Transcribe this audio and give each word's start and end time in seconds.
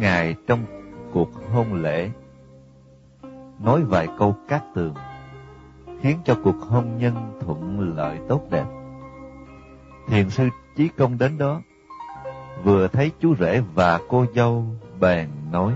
Ngài 0.00 0.34
trong 0.46 0.64
cuộc 1.12 1.28
hôn 1.52 1.74
lễ, 1.74 2.10
nói 3.60 3.82
vài 3.82 4.08
câu 4.18 4.36
cát 4.48 4.62
tường, 4.74 4.94
khiến 6.00 6.18
cho 6.24 6.36
cuộc 6.44 6.56
hôn 6.60 6.98
nhân 6.98 7.40
thuận 7.40 7.80
lợi 7.96 8.18
tốt 8.28 8.42
đẹp. 8.50 8.64
Thiền 10.08 10.30
sư 10.30 10.48
Chí 10.76 10.88
Công 10.88 11.18
đến 11.18 11.38
đó, 11.38 11.60
vừa 12.64 12.88
thấy 12.88 13.10
chú 13.20 13.34
rể 13.36 13.62
và 13.74 14.00
cô 14.08 14.26
dâu 14.34 14.64
bèn 15.00 15.28
nói, 15.52 15.72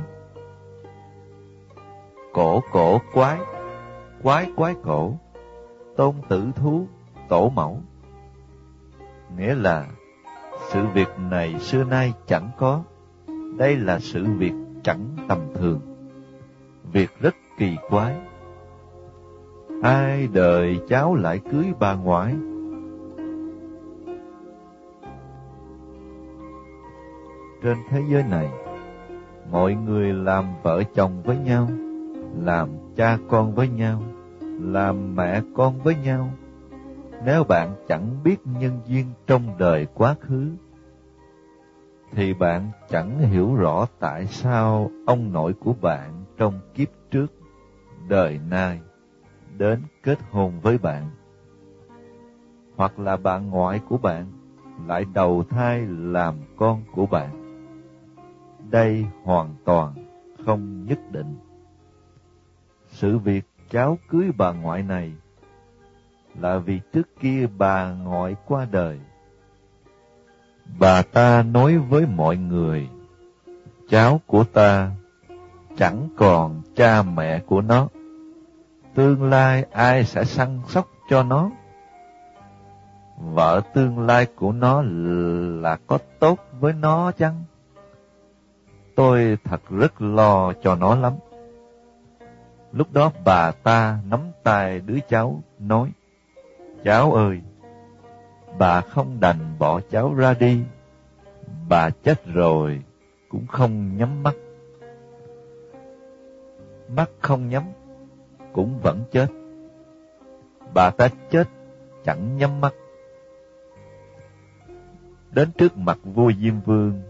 Cổ 2.32 2.62
cổ 2.72 3.00
quái, 3.12 3.38
quái 4.22 4.50
quái 4.56 4.74
cổ, 4.82 5.12
tôn 5.96 6.14
tử 6.28 6.46
thú, 6.56 6.86
tổ 7.28 7.48
mẫu. 7.48 7.80
Nghĩa 9.36 9.54
là 9.54 9.86
sự 10.68 10.86
việc 10.86 11.08
này 11.18 11.58
xưa 11.58 11.84
nay 11.84 12.12
chẳng 12.26 12.50
có, 12.58 12.82
đây 13.58 13.76
là 13.76 13.98
sự 13.98 14.24
việc 14.24 14.52
chẳng 14.82 15.06
tầm 15.28 15.38
thường, 15.54 15.80
việc 16.92 17.10
rất 17.20 17.34
kỳ 17.58 17.76
quái. 17.88 18.16
Ai 19.82 20.28
đời 20.32 20.80
cháu 20.88 21.14
lại 21.14 21.40
cưới 21.50 21.64
bà 21.80 21.94
ngoại? 21.94 22.36
Trên 27.62 27.76
thế 27.90 28.02
giới 28.10 28.22
này, 28.22 28.50
mọi 29.50 29.74
người 29.74 30.12
làm 30.12 30.44
vợ 30.62 30.82
chồng 30.94 31.22
với 31.22 31.36
nhau, 31.36 31.68
làm 32.42 32.68
cha 32.96 33.18
con 33.28 33.54
với 33.54 33.68
nhau, 33.68 34.02
làm 34.60 35.16
mẹ 35.16 35.42
con 35.54 35.80
với 35.80 35.96
nhau. 36.04 36.30
Nếu 37.24 37.44
bạn 37.44 37.74
chẳng 37.88 38.16
biết 38.24 38.36
nhân 38.60 38.80
duyên 38.86 39.06
trong 39.26 39.42
đời 39.58 39.86
quá 39.94 40.14
khứ, 40.20 40.50
thì 42.12 42.34
bạn 42.34 42.70
chẳng 42.88 43.18
hiểu 43.18 43.54
rõ 43.54 43.86
tại 43.98 44.26
sao 44.26 44.90
ông 45.06 45.32
nội 45.32 45.52
của 45.52 45.74
bạn 45.80 46.24
trong 46.36 46.60
kiếp 46.74 46.88
trước, 47.10 47.26
đời 48.08 48.40
nay, 48.50 48.80
đến 49.58 49.82
kết 50.02 50.18
hôn 50.30 50.60
với 50.60 50.78
bạn. 50.78 51.10
Hoặc 52.76 52.98
là 52.98 53.16
bạn 53.16 53.50
ngoại 53.50 53.80
của 53.88 53.98
bạn 53.98 54.26
lại 54.86 55.04
đầu 55.14 55.44
thai 55.50 55.86
làm 55.86 56.34
con 56.56 56.82
của 56.94 57.06
bạn. 57.06 57.30
Đây 58.70 59.06
hoàn 59.22 59.54
toàn 59.64 59.94
không 60.46 60.86
nhất 60.86 60.98
định. 61.10 61.36
Sự 62.88 63.18
việc 63.18 63.44
cháu 63.70 63.98
cưới 64.08 64.30
bà 64.38 64.52
ngoại 64.52 64.82
này 64.82 65.12
là 66.34 66.58
vì 66.58 66.80
trước 66.92 67.08
kia 67.20 67.46
bà 67.58 67.92
ngoại 67.92 68.36
qua 68.46 68.66
đời 68.70 69.00
Bà 70.80 71.02
ta 71.02 71.42
nói 71.42 71.78
với 71.78 72.06
mọi 72.06 72.36
người, 72.36 72.88
cháu 73.88 74.20
của 74.26 74.44
ta 74.44 74.90
chẳng 75.76 76.08
còn 76.16 76.62
cha 76.76 77.02
mẹ 77.02 77.40
của 77.46 77.60
nó. 77.60 77.88
Tương 78.94 79.30
lai 79.30 79.64
ai 79.72 80.04
sẽ 80.04 80.24
săn 80.24 80.60
sóc 80.68 80.88
cho 81.10 81.22
nó? 81.22 81.50
Vợ 83.18 83.60
tương 83.74 84.06
lai 84.06 84.26
của 84.26 84.52
nó 84.52 84.82
là 85.62 85.78
có 85.86 85.98
tốt 86.18 86.38
với 86.60 86.72
nó 86.72 87.12
chăng? 87.12 87.44
Tôi 88.96 89.38
thật 89.44 89.60
rất 89.70 90.02
lo 90.02 90.52
cho 90.62 90.74
nó 90.74 90.94
lắm. 90.94 91.12
Lúc 92.72 92.92
đó 92.92 93.12
bà 93.24 93.50
ta 93.50 93.98
nắm 94.10 94.20
tay 94.42 94.80
đứa 94.80 94.98
cháu, 95.08 95.42
nói, 95.58 95.92
Cháu 96.84 97.12
ơi, 97.12 97.40
bà 98.58 98.80
không 98.80 99.20
đành 99.20 99.38
bỏ 99.58 99.80
cháu 99.90 100.14
ra 100.14 100.34
đi. 100.34 100.62
Bà 101.68 101.90
chết 101.90 102.26
rồi, 102.26 102.82
cũng 103.28 103.46
không 103.46 103.96
nhắm 103.96 104.22
mắt. 104.22 104.34
Mắt 106.96 107.10
không 107.20 107.48
nhắm, 107.48 107.62
cũng 108.52 108.78
vẫn 108.82 109.02
chết. 109.12 109.26
Bà 110.74 110.90
ta 110.90 111.08
chết, 111.30 111.48
chẳng 112.04 112.36
nhắm 112.36 112.60
mắt. 112.60 112.74
Đến 115.30 115.52
trước 115.58 115.76
mặt 115.76 115.98
vua 116.04 116.32
Diêm 116.32 116.60
Vương, 116.60 117.02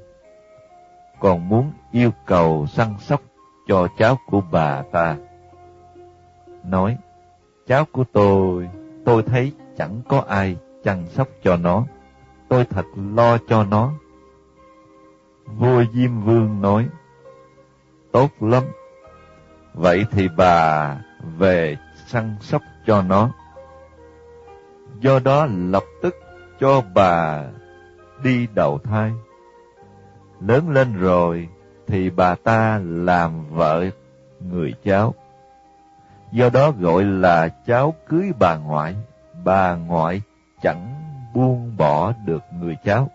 còn 1.20 1.48
muốn 1.48 1.72
yêu 1.92 2.10
cầu 2.26 2.66
săn 2.66 2.94
sóc 2.98 3.22
cho 3.68 3.88
cháu 3.98 4.18
của 4.26 4.42
bà 4.52 4.82
ta. 4.92 5.16
Nói, 6.64 6.96
cháu 7.66 7.84
của 7.92 8.04
tôi, 8.12 8.68
tôi 9.04 9.22
thấy 9.22 9.52
chẳng 9.76 10.02
có 10.08 10.24
ai 10.28 10.56
chăm 10.84 11.06
sóc 11.08 11.28
cho 11.42 11.56
nó. 11.56 11.84
Tôi 12.48 12.64
thật 12.64 12.86
lo 13.14 13.38
cho 13.48 13.64
nó. 13.64 13.92
Vua 15.44 15.84
Diêm 15.92 16.20
Vương 16.20 16.62
nói, 16.62 16.88
Tốt 18.12 18.30
lắm. 18.40 18.62
Vậy 19.74 20.06
thì 20.10 20.28
bà 20.36 20.96
về 21.38 21.76
săn 22.06 22.36
sóc 22.40 22.62
cho 22.86 23.02
nó. 23.02 23.30
Do 25.00 25.18
đó 25.18 25.46
lập 25.50 25.84
tức 26.02 26.14
cho 26.60 26.82
bà 26.94 27.44
đi 28.22 28.46
đầu 28.54 28.78
thai. 28.78 29.12
Lớn 30.40 30.70
lên 30.70 30.96
rồi 30.96 31.48
thì 31.86 32.10
bà 32.10 32.34
ta 32.34 32.80
làm 32.84 33.48
vợ 33.50 33.84
người 34.40 34.74
cháu. 34.84 35.14
Do 36.32 36.50
đó 36.50 36.70
gọi 36.70 37.04
là 37.04 37.48
cháu 37.66 37.94
cưới 38.08 38.32
bà 38.38 38.56
ngoại. 38.56 38.96
Bà 39.44 39.74
ngoại 39.74 40.22
chẳng 40.62 40.94
buông 41.34 41.76
bỏ 41.76 42.12
được 42.24 42.42
người 42.60 42.76
cháu. 42.84 43.08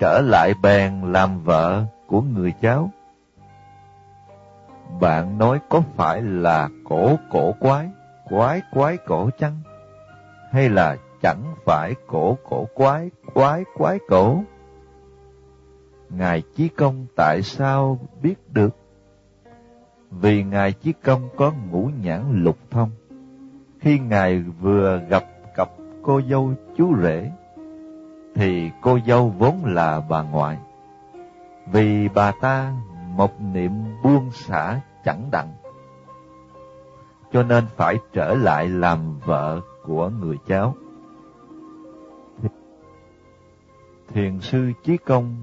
Trở 0.00 0.20
lại 0.20 0.54
bèn 0.62 1.12
làm 1.12 1.44
vợ 1.44 1.84
của 2.06 2.20
người 2.20 2.52
cháu. 2.60 2.90
Bạn 5.00 5.38
nói 5.38 5.60
có 5.68 5.82
phải 5.96 6.22
là 6.22 6.68
cổ 6.84 7.16
cổ 7.30 7.52
quái, 7.60 7.90
quái 8.28 8.62
quái 8.72 8.96
cổ 8.96 9.30
chăng? 9.38 9.56
Hay 10.50 10.68
là 10.68 10.96
chẳng 11.22 11.54
phải 11.64 11.94
cổ 12.06 12.38
cổ 12.48 12.66
quái, 12.74 13.10
quái 13.34 13.64
quái 13.74 13.98
cổ? 14.08 14.42
Ngài 16.10 16.42
Chí 16.56 16.68
Công 16.68 17.06
tại 17.16 17.42
sao 17.42 17.98
biết 18.22 18.34
được? 18.52 18.76
Vì 20.10 20.42
Ngài 20.42 20.72
Chí 20.72 20.92
Công 20.92 21.28
có 21.36 21.52
ngũ 21.70 21.90
nhãn 22.02 22.42
lục 22.44 22.58
thông. 22.70 22.90
Khi 23.80 23.98
Ngài 23.98 24.38
vừa 24.40 25.00
gặp 25.08 25.24
cô 26.02 26.20
dâu 26.30 26.52
chú 26.76 26.96
rể, 27.02 27.30
thì 28.34 28.70
cô 28.80 28.98
dâu 29.06 29.34
vốn 29.38 29.64
là 29.64 30.00
bà 30.08 30.22
ngoại. 30.22 30.58
Vì 31.72 32.08
bà 32.08 32.32
ta 32.40 32.72
một 33.16 33.40
niệm 33.40 33.72
buông 34.02 34.30
xả 34.30 34.80
chẳng 35.04 35.28
đặng, 35.32 35.48
cho 37.32 37.42
nên 37.42 37.64
phải 37.76 37.98
trở 38.12 38.34
lại 38.34 38.68
làm 38.68 39.18
vợ 39.24 39.60
của 39.84 40.08
người 40.08 40.38
cháu. 40.46 40.74
Thiền 44.08 44.40
sư 44.40 44.72
Chí 44.84 44.96
Công 44.96 45.36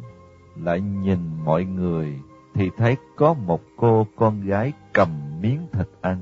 lại 0.55 0.81
nhìn 0.81 1.19
mọi 1.45 1.63
người 1.65 2.19
thì 2.53 2.69
thấy 2.77 2.97
có 3.15 3.33
một 3.33 3.61
cô 3.77 4.07
con 4.15 4.41
gái 4.41 4.73
cầm 4.93 5.09
miếng 5.41 5.67
thịt 5.71 5.87
ăn. 6.01 6.21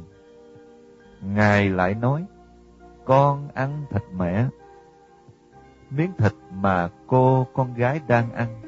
Ngài 1.22 1.70
lại 1.70 1.94
nói, 1.94 2.26
con 3.08 3.48
ăn 3.54 3.86
thịt 3.90 4.04
mẹ. 4.18 4.48
Miếng 5.90 6.12
thịt 6.18 6.34
mà 6.52 6.90
cô 7.08 7.48
con 7.54 7.74
gái 7.74 8.02
đang 8.08 8.32
ăn, 8.32 8.62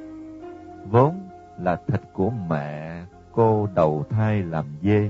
vốn 0.92 1.30
là 1.60 1.82
thịt 1.88 2.02
của 2.14 2.30
mẹ 2.30 3.04
cô 3.32 3.68
đầu 3.76 4.06
thai 4.10 4.44
làm 4.44 4.66
dê. 4.82 5.10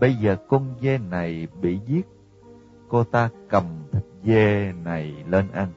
Bây 0.00 0.14
giờ 0.14 0.36
con 0.48 0.74
dê 0.80 0.98
này 0.98 1.48
bị 1.60 1.80
giết, 1.86 2.06
cô 2.88 3.04
ta 3.04 3.28
cầm 3.48 3.64
thịt 3.92 4.02
dê 4.24 4.72
này 4.84 5.24
lên 5.28 5.50
ăn. 5.52 5.68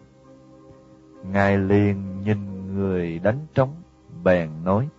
Ngài 1.24 1.58
liền 1.58 2.22
nhìn 2.22 2.74
người 2.76 3.20
đánh 3.20 3.46
trống, 3.54 3.76
bèn 4.24 4.50
nói, 4.64 4.90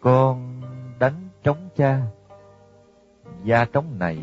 Con 0.00 0.60
đánh 0.98 1.28
trống 1.42 1.68
cha. 1.76 2.00
Da 3.44 3.64
trống 3.64 3.98
này 3.98 4.18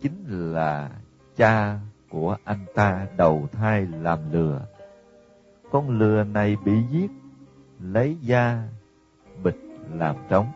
chính 0.00 0.24
là 0.26 0.90
cha 1.36 1.78
của 2.10 2.36
anh 2.44 2.64
ta 2.74 3.06
đầu 3.16 3.48
thai 3.52 3.86
làm 4.00 4.18
lừa. 4.32 4.60
Con 5.70 5.98
lừa 5.98 6.24
này 6.24 6.56
bị 6.64 6.82
giết, 6.90 7.10
lấy 7.80 8.16
da 8.20 8.62
bịch 9.42 9.60
làm 9.92 10.16
trống. 10.28 10.46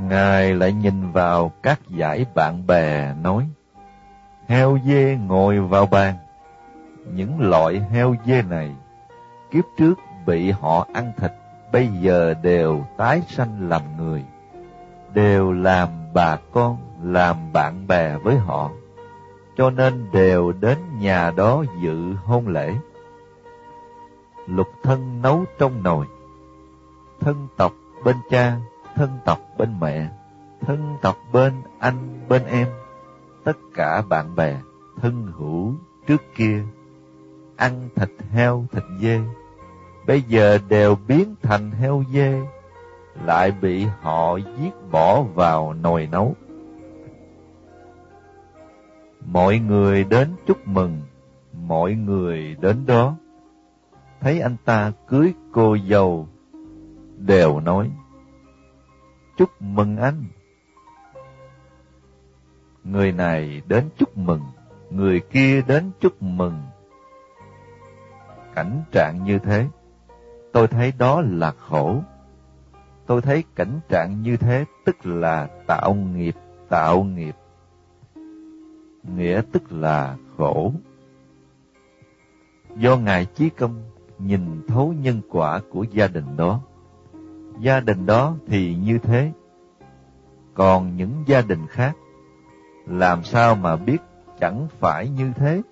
Ngài 0.00 0.54
lại 0.54 0.72
nhìn 0.72 1.12
vào 1.12 1.52
các 1.62 1.80
giải 1.88 2.26
bạn 2.34 2.66
bè 2.66 3.14
nói, 3.14 3.48
heo 4.48 4.78
dê 4.84 5.16
ngồi 5.16 5.60
vào 5.60 5.86
bàn. 5.86 6.14
Những 7.12 7.40
loại 7.40 7.80
heo 7.80 8.14
dê 8.26 8.42
này, 8.42 8.74
kiếp 9.50 9.64
trước 9.78 9.94
bị 10.26 10.50
họ 10.50 10.86
ăn 10.94 11.12
thịt, 11.16 11.32
bây 11.72 11.88
giờ 11.88 12.34
đều 12.42 12.84
tái 12.96 13.22
sanh 13.28 13.68
làm 13.68 13.82
người, 13.98 14.24
đều 15.14 15.52
làm 15.52 15.88
bà 16.16 16.36
con 16.52 16.76
làm 17.02 17.52
bạn 17.52 17.86
bè 17.86 18.16
với 18.18 18.36
họ, 18.36 18.70
cho 19.56 19.70
nên 19.70 20.06
đều 20.12 20.52
đến 20.52 20.78
nhà 20.98 21.30
đó 21.30 21.64
dự 21.82 22.12
hôn 22.24 22.48
lễ. 22.48 22.74
Lục 24.46 24.68
thân 24.82 25.22
nấu 25.22 25.44
trong 25.58 25.82
nồi, 25.82 26.06
thân 27.20 27.48
tộc 27.56 27.72
bên 28.04 28.16
cha, 28.30 28.56
thân 28.94 29.10
tộc 29.24 29.38
bên 29.58 29.80
mẹ, 29.80 30.08
thân 30.60 30.96
tộc 31.02 31.16
bên 31.32 31.52
anh, 31.78 32.26
bên 32.28 32.46
em, 32.46 32.68
tất 33.44 33.56
cả 33.74 34.02
bạn 34.08 34.36
bè, 34.36 34.56
thân 35.02 35.32
hữu 35.38 35.74
trước 36.06 36.22
kia, 36.36 36.64
ăn 37.56 37.88
thịt 37.96 38.10
heo, 38.32 38.66
thịt 38.72 38.84
dê, 39.00 39.20
bây 40.06 40.22
giờ 40.22 40.58
đều 40.68 40.96
biến 41.08 41.34
thành 41.42 41.70
heo 41.70 42.04
dê, 42.12 42.42
lại 43.24 43.52
bị 43.60 43.86
họ 44.00 44.36
giết 44.36 44.70
bỏ 44.90 45.22
vào 45.22 45.72
nồi 45.72 46.08
nấu. 46.12 46.34
Mọi 49.26 49.58
người 49.58 50.04
đến 50.04 50.34
chúc 50.46 50.68
mừng, 50.68 51.02
mọi 51.52 51.94
người 51.94 52.56
đến 52.60 52.86
đó. 52.86 53.16
Thấy 54.20 54.40
anh 54.40 54.56
ta 54.64 54.92
cưới 55.08 55.34
cô 55.52 55.76
dâu, 55.90 56.28
đều 57.18 57.60
nói, 57.60 57.90
chúc 59.36 59.62
mừng 59.62 59.96
anh. 59.96 60.24
Người 62.84 63.12
này 63.12 63.62
đến 63.66 63.88
chúc 63.98 64.16
mừng, 64.16 64.40
người 64.90 65.20
kia 65.20 65.62
đến 65.66 65.90
chúc 66.00 66.22
mừng. 66.22 66.62
Cảnh 68.54 68.82
trạng 68.92 69.24
như 69.24 69.38
thế, 69.38 69.68
tôi 70.52 70.66
thấy 70.66 70.92
đó 70.98 71.20
là 71.20 71.50
khổ. 71.50 72.02
Tôi 73.06 73.22
thấy 73.22 73.44
cảnh 73.54 73.80
trạng 73.88 74.22
như 74.22 74.36
thế 74.36 74.64
tức 74.84 75.06
là 75.06 75.48
tạo 75.66 75.94
nghiệp, 75.94 76.34
tạo 76.68 77.04
nghiệp. 77.04 77.36
Nghĩa 79.16 79.42
tức 79.52 79.72
là 79.72 80.16
khổ. 80.36 80.72
Do 82.76 82.96
Ngài 82.96 83.24
Chí 83.24 83.50
Công 83.50 83.82
nhìn 84.18 84.62
thấu 84.68 84.94
nhân 85.00 85.20
quả 85.30 85.60
của 85.70 85.82
gia 85.82 86.08
đình 86.08 86.36
đó. 86.36 86.60
Gia 87.60 87.80
đình 87.80 88.06
đó 88.06 88.34
thì 88.46 88.74
như 88.74 88.98
thế. 88.98 89.32
Còn 90.54 90.96
những 90.96 91.12
gia 91.26 91.40
đình 91.40 91.66
khác, 91.66 91.96
làm 92.86 93.22
sao 93.22 93.54
mà 93.54 93.76
biết 93.76 93.98
chẳng 94.40 94.68
phải 94.78 95.08
như 95.08 95.32
thế? 95.36 95.62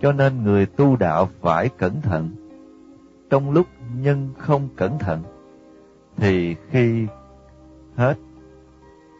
Cho 0.00 0.12
nên 0.12 0.42
người 0.42 0.66
tu 0.66 0.96
đạo 0.96 1.28
phải 1.40 1.68
cẩn 1.68 2.00
thận. 2.00 2.30
Trong 3.30 3.50
lúc 3.50 3.66
nhân 3.96 4.28
không 4.38 4.68
cẩn 4.76 4.98
thận, 4.98 5.22
thì 6.16 6.56
khi 6.70 7.06
hết 7.96 8.14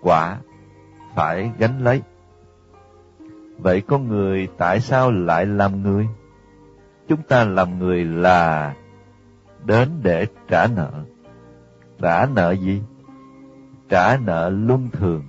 quả 0.03 0.39
phải 1.15 1.51
gánh 1.59 1.85
lấy. 1.85 2.03
Vậy 3.59 3.81
con 3.81 4.09
người 4.09 4.49
tại 4.59 4.81
sao 4.81 5.11
lại 5.11 5.47
làm 5.47 5.83
người? 5.83 6.07
Chúng 7.09 7.23
ta 7.23 7.45
làm 7.45 7.79
người 7.79 8.05
là 8.05 8.75
đến 9.65 9.89
để 10.03 10.27
trả 10.49 10.67
nợ. 10.67 10.93
Trả 12.03 12.27
nợ 12.27 12.53
gì? 12.53 12.83
Trả 13.89 14.17
nợ 14.17 14.51
luân 14.51 14.89
thường, 14.93 15.23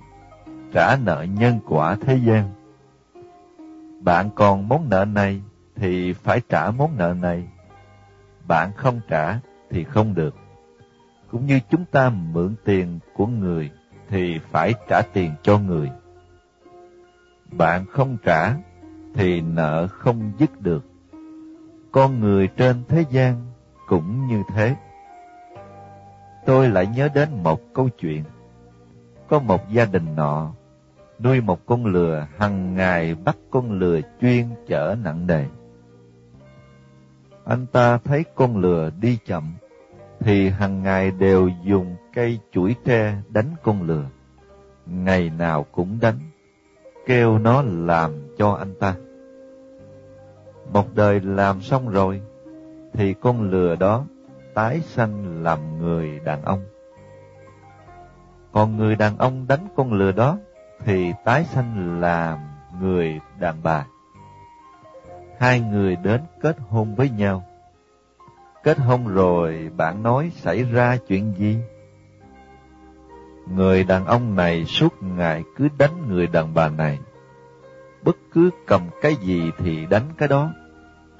trả 0.72 0.96
nợ 0.96 1.26
nhân 1.38 1.60
quả 1.68 1.96
thế 2.00 2.20
gian. 2.24 2.50
Bạn 4.00 4.30
còn 4.34 4.68
món 4.68 4.88
nợ 4.88 5.04
này 5.04 5.42
thì 5.76 6.12
phải 6.12 6.40
trả 6.48 6.70
món 6.70 6.96
nợ 6.96 7.14
này. 7.14 7.48
Bạn 8.48 8.72
không 8.76 9.00
trả 9.08 9.38
thì 9.70 9.84
không 9.84 10.14
được 10.14 10.34
cũng 11.36 11.46
như 11.46 11.60
chúng 11.70 11.84
ta 11.84 12.10
mượn 12.10 12.54
tiền 12.64 12.98
của 13.14 13.26
người 13.26 13.70
thì 14.08 14.38
phải 14.50 14.74
trả 14.88 15.02
tiền 15.12 15.32
cho 15.42 15.58
người. 15.58 15.90
Bạn 17.58 17.84
không 17.86 18.16
trả 18.24 18.54
thì 19.14 19.40
nợ 19.40 19.86
không 19.86 20.32
dứt 20.38 20.60
được. 20.60 20.84
Con 21.92 22.20
người 22.20 22.48
trên 22.56 22.82
thế 22.88 23.04
gian 23.10 23.46
cũng 23.88 24.26
như 24.26 24.42
thế. 24.54 24.76
Tôi 26.46 26.68
lại 26.68 26.86
nhớ 26.86 27.08
đến 27.14 27.28
một 27.42 27.60
câu 27.74 27.88
chuyện. 27.88 28.24
Có 29.28 29.38
một 29.38 29.70
gia 29.70 29.84
đình 29.84 30.16
nọ 30.16 30.52
nuôi 31.18 31.40
một 31.40 31.66
con 31.66 31.86
lừa 31.86 32.26
hằng 32.38 32.74
ngày 32.74 33.14
bắt 33.14 33.36
con 33.50 33.78
lừa 33.78 34.00
chuyên 34.20 34.44
chở 34.66 34.96
nặng 35.04 35.26
nề. 35.26 35.44
Anh 37.44 37.66
ta 37.66 37.98
thấy 37.98 38.24
con 38.34 38.56
lừa 38.56 38.90
đi 39.00 39.18
chậm 39.26 39.54
thì 40.20 40.48
hàng 40.48 40.82
ngày 40.82 41.10
đều 41.10 41.50
dùng 41.64 41.96
cây 42.14 42.38
chuỗi 42.52 42.76
tre 42.84 43.14
đánh 43.28 43.50
con 43.62 43.82
lừa. 43.82 44.04
Ngày 44.86 45.30
nào 45.30 45.66
cũng 45.72 45.98
đánh, 46.00 46.18
kêu 47.06 47.38
nó 47.38 47.62
làm 47.62 48.36
cho 48.38 48.52
anh 48.52 48.74
ta. 48.80 48.94
Một 50.72 50.94
đời 50.94 51.20
làm 51.20 51.60
xong 51.60 51.88
rồi, 51.88 52.20
thì 52.92 53.14
con 53.14 53.50
lừa 53.50 53.76
đó 53.76 54.04
tái 54.54 54.80
sanh 54.80 55.42
làm 55.42 55.78
người 55.78 56.20
đàn 56.24 56.42
ông. 56.42 56.64
Còn 58.52 58.76
người 58.76 58.96
đàn 58.96 59.18
ông 59.18 59.46
đánh 59.48 59.66
con 59.76 59.92
lừa 59.92 60.12
đó 60.12 60.38
thì 60.84 61.12
tái 61.24 61.44
sanh 61.44 62.00
làm 62.00 62.38
người 62.80 63.20
đàn 63.38 63.62
bà. 63.62 63.86
Hai 65.38 65.60
người 65.60 65.96
đến 65.96 66.20
kết 66.40 66.56
hôn 66.68 66.94
với 66.94 67.10
nhau 67.10 67.42
Kết 68.66 68.78
hôn 68.78 69.06
rồi 69.06 69.70
bạn 69.76 70.02
nói 70.02 70.32
xảy 70.34 70.62
ra 70.62 70.96
chuyện 71.08 71.34
gì? 71.38 71.58
Người 73.54 73.84
đàn 73.84 74.06
ông 74.06 74.36
này 74.36 74.64
suốt 74.64 75.02
ngày 75.02 75.42
cứ 75.56 75.68
đánh 75.78 76.08
người 76.08 76.26
đàn 76.26 76.54
bà 76.54 76.68
này. 76.68 76.98
Bất 78.02 78.16
cứ 78.32 78.50
cầm 78.66 78.82
cái 79.02 79.14
gì 79.14 79.50
thì 79.58 79.86
đánh 79.86 80.08
cái 80.18 80.28
đó. 80.28 80.52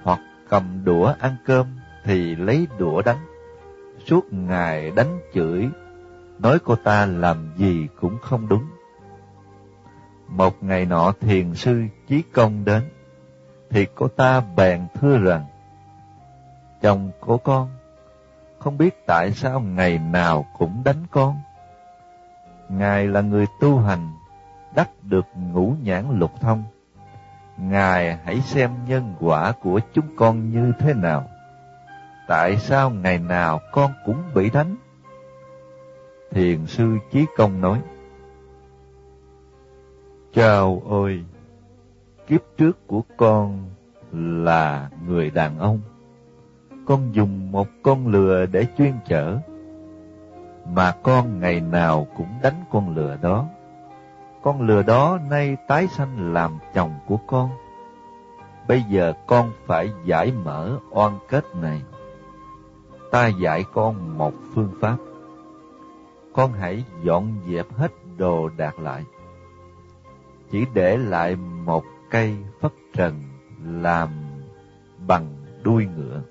Hoặc 0.02 0.20
cầm 0.48 0.84
đũa 0.84 1.14
ăn 1.20 1.36
cơm 1.46 1.66
thì 2.04 2.34
lấy 2.34 2.66
đũa 2.78 3.02
đánh. 3.02 3.26
Suốt 4.06 4.32
ngày 4.32 4.90
đánh 4.90 5.18
chửi, 5.34 5.68
nói 6.38 6.58
cô 6.64 6.76
ta 6.76 7.06
làm 7.06 7.50
gì 7.56 7.86
cũng 8.00 8.18
không 8.22 8.48
đúng. 8.48 8.64
Một 10.28 10.62
ngày 10.62 10.84
nọ 10.84 11.12
thiền 11.20 11.54
sư 11.54 11.82
Chí 12.08 12.22
Công 12.32 12.64
đến, 12.64 12.82
thì 13.70 13.86
cô 13.94 14.08
ta 14.08 14.42
bèn 14.56 14.86
thưa 15.00 15.18
rằng, 15.18 15.44
chồng 16.86 17.10
của 17.20 17.38
con, 17.38 17.68
không 18.58 18.78
biết 18.78 19.06
tại 19.06 19.32
sao 19.32 19.60
ngày 19.60 19.98
nào 19.98 20.46
cũng 20.58 20.82
đánh 20.84 21.06
con. 21.10 21.36
Ngài 22.68 23.06
là 23.06 23.20
người 23.20 23.46
tu 23.60 23.78
hành, 23.78 24.12
đắc 24.74 24.90
được 25.02 25.26
ngũ 25.34 25.74
nhãn 25.82 26.18
lục 26.18 26.30
thông. 26.40 26.64
Ngài 27.56 28.16
hãy 28.24 28.40
xem 28.40 28.70
nhân 28.88 29.14
quả 29.20 29.52
của 29.62 29.80
chúng 29.92 30.16
con 30.16 30.50
như 30.50 30.72
thế 30.78 30.94
nào. 30.94 31.24
Tại 32.28 32.56
sao 32.56 32.90
ngày 32.90 33.18
nào 33.18 33.60
con 33.72 33.92
cũng 34.04 34.22
bị 34.34 34.50
đánh? 34.50 34.76
Thiền 36.30 36.66
sư 36.66 36.98
Chí 37.12 37.26
Công 37.36 37.60
nói, 37.60 37.80
Chào 40.34 40.82
ơi, 40.90 41.24
kiếp 42.26 42.40
trước 42.58 42.86
của 42.86 43.02
con 43.16 43.70
là 44.12 44.90
người 45.06 45.30
đàn 45.30 45.58
ông 45.58 45.80
con 46.86 47.14
dùng 47.14 47.52
một 47.52 47.68
con 47.82 48.06
lừa 48.06 48.46
để 48.46 48.66
chuyên 48.78 48.92
chở, 49.06 49.38
mà 50.74 50.92
con 51.02 51.40
ngày 51.40 51.60
nào 51.60 52.06
cũng 52.16 52.28
đánh 52.42 52.64
con 52.70 52.96
lừa 52.96 53.16
đó. 53.22 53.46
Con 54.42 54.60
lừa 54.60 54.82
đó 54.82 55.18
nay 55.30 55.56
tái 55.68 55.86
sanh 55.86 56.32
làm 56.32 56.58
chồng 56.74 56.94
của 57.06 57.16
con. 57.26 57.50
Bây 58.68 58.82
giờ 58.82 59.12
con 59.26 59.52
phải 59.66 59.90
giải 60.04 60.32
mở 60.44 60.78
oan 60.90 61.18
kết 61.28 61.44
này. 61.60 61.82
Ta 63.10 63.26
dạy 63.26 63.64
con 63.72 64.18
một 64.18 64.32
phương 64.54 64.72
pháp. 64.80 64.96
Con 66.32 66.52
hãy 66.52 66.84
dọn 67.02 67.34
dẹp 67.50 67.66
hết 67.76 67.92
đồ 68.16 68.48
đạc 68.56 68.78
lại. 68.78 69.04
Chỉ 70.50 70.64
để 70.74 70.96
lại 70.96 71.36
một 71.36 71.84
cây 72.10 72.36
phất 72.60 72.72
trần 72.94 73.22
làm 73.64 74.08
bằng 75.06 75.26
đuôi 75.62 75.86
ngựa 75.96 76.22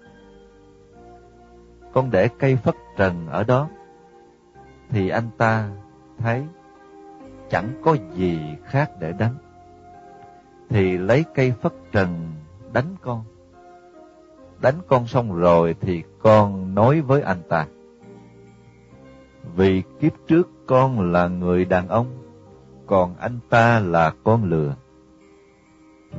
con 1.96 2.12
để 2.12 2.30
cây 2.40 2.56
phất 2.56 2.76
trần 2.98 3.28
ở 3.28 3.44
đó, 3.44 3.70
thì 4.90 5.10
anh 5.10 5.30
ta 5.38 5.70
thấy 6.18 6.44
chẳng 7.50 7.82
có 7.84 7.98
gì 8.16 8.40
khác 8.66 8.92
để 9.00 9.14
đánh. 9.20 9.36
Thì 10.70 10.98
lấy 10.98 11.26
cây 11.36 11.54
phất 11.62 11.74
trần 11.92 12.32
đánh 12.74 12.96
con. 13.02 13.24
Đánh 14.62 14.76
con 14.88 15.08
xong 15.08 15.36
rồi 15.36 15.76
thì 15.82 16.04
con 16.20 16.76
nói 16.76 17.02
với 17.02 17.22
anh 17.22 17.42
ta. 17.50 17.68
Vì 19.56 19.84
kiếp 20.00 20.12
trước 20.28 20.50
con 20.68 21.12
là 21.12 21.28
người 21.28 21.66
đàn 21.66 21.88
ông, 21.88 22.08
còn 22.86 23.16
anh 23.20 23.40
ta 23.50 23.80
là 23.80 24.14
con 24.24 24.44
lừa. 24.44 24.76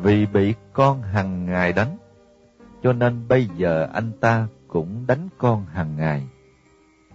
Vì 0.03 0.27
bị 0.27 0.55
con 0.73 1.03
hằng 1.03 1.47
ngày 1.47 1.73
đánh, 1.73 1.97
cho 2.83 2.93
nên 2.93 3.29
bây 3.29 3.49
giờ 3.57 3.89
anh 3.93 4.13
ta 4.21 4.47
cũng 4.77 5.07
đánh 5.07 5.29
con 5.39 5.67
hàng 5.73 5.97
ngày. 5.97 6.23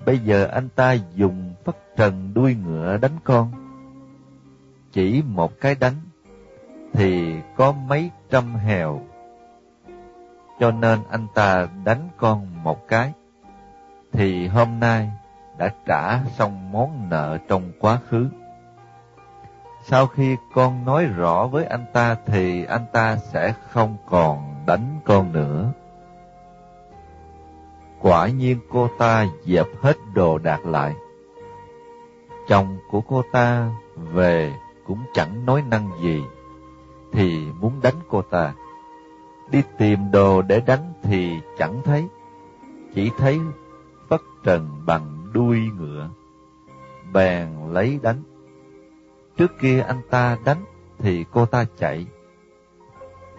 Bây 0.05 0.17
giờ 0.19 0.47
anh 0.51 0.69
ta 0.69 0.95
dùng 1.15 1.53
phất 1.65 1.75
trần 1.97 2.33
đuôi 2.33 2.55
ngựa 2.55 2.97
đánh 2.97 3.17
con. 3.23 3.51
Chỉ 4.91 5.23
một 5.25 5.51
cái 5.61 5.75
đánh 5.75 5.95
thì 6.93 7.35
có 7.57 7.71
mấy 7.71 8.11
trăm 8.29 8.55
hèo. 8.55 9.01
Cho 10.59 10.71
nên 10.71 10.99
anh 11.11 11.27
ta 11.33 11.67
đánh 11.85 12.09
con 12.17 12.63
một 12.63 12.87
cái. 12.87 13.13
thì 14.11 14.47
hôm 14.47 14.79
nay 14.79 15.09
đã 15.57 15.73
trả 15.85 16.23
xong 16.23 16.71
món 16.71 17.09
nợ 17.09 17.37
trong 17.47 17.71
quá 17.79 17.99
khứ. 18.09 18.29
Sau 19.83 20.07
khi 20.07 20.35
con 20.53 20.85
nói 20.85 21.05
rõ 21.05 21.47
với 21.47 21.65
anh 21.65 21.85
ta 21.93 22.15
thì 22.25 22.65
anh 22.65 22.85
ta 22.91 23.17
sẽ 23.17 23.53
không 23.69 23.97
còn 24.09 24.63
đánh 24.65 24.99
con 25.05 25.31
nữa. 25.31 25.71
Quả 28.01 28.27
nhiên 28.27 28.59
cô 28.69 28.89
ta 28.97 29.27
dẹp 29.45 29.67
hết 29.81 29.97
đồ 30.13 30.37
đạc 30.37 30.65
lại. 30.65 30.95
Chồng 32.47 32.77
của 32.89 33.01
cô 33.01 33.23
ta 33.31 33.71
về 33.95 34.53
cũng 34.87 34.99
chẳng 35.13 35.45
nói 35.45 35.63
năng 35.69 35.89
gì, 36.01 36.23
thì 37.11 37.45
muốn 37.59 37.79
đánh 37.81 37.95
cô 38.07 38.21
ta. 38.21 38.53
Đi 39.49 39.61
tìm 39.77 40.11
đồ 40.11 40.41
để 40.41 40.61
đánh 40.65 40.93
thì 41.03 41.39
chẳng 41.57 41.81
thấy, 41.83 42.07
chỉ 42.95 43.11
thấy 43.17 43.39
phất 44.09 44.21
trần 44.43 44.81
bằng 44.85 45.29
đuôi 45.33 45.59
ngựa. 45.79 46.09
Bèn 47.13 47.49
lấy 47.69 47.99
đánh. 48.01 48.23
Trước 49.37 49.51
kia 49.59 49.81
anh 49.87 50.01
ta 50.09 50.37
đánh 50.45 50.65
thì 50.99 51.25
cô 51.31 51.45
ta 51.45 51.65
chạy. 51.77 52.05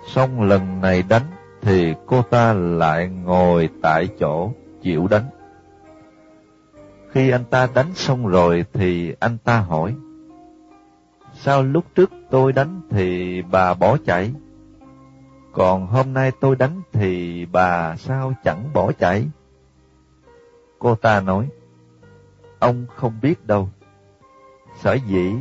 Xong 0.06 0.40
lần 0.40 0.80
này 0.80 1.02
đánh 1.02 1.22
thì 1.62 1.94
cô 2.06 2.22
ta 2.22 2.52
lại 2.52 3.08
ngồi 3.08 3.68
tại 3.82 4.08
chỗ 4.18 4.52
chịu 4.82 5.06
đánh. 5.06 5.24
Khi 7.10 7.30
anh 7.30 7.44
ta 7.44 7.68
đánh 7.74 7.94
xong 7.94 8.26
rồi 8.26 8.64
thì 8.72 9.14
anh 9.20 9.38
ta 9.38 9.60
hỏi, 9.60 9.94
Sao 11.34 11.62
lúc 11.62 11.84
trước 11.94 12.10
tôi 12.30 12.52
đánh 12.52 12.80
thì 12.90 13.42
bà 13.42 13.74
bỏ 13.74 13.96
chạy? 14.06 14.32
Còn 15.52 15.86
hôm 15.86 16.12
nay 16.12 16.32
tôi 16.40 16.56
đánh 16.56 16.82
thì 16.92 17.46
bà 17.46 17.96
sao 17.96 18.32
chẳng 18.44 18.72
bỏ 18.72 18.92
chạy? 18.92 19.28
Cô 20.78 20.94
ta 20.94 21.20
nói, 21.20 21.48
Ông 22.58 22.86
không 22.96 23.12
biết 23.22 23.46
đâu. 23.46 23.68
Sở 24.80 24.92
dĩ 24.94 25.32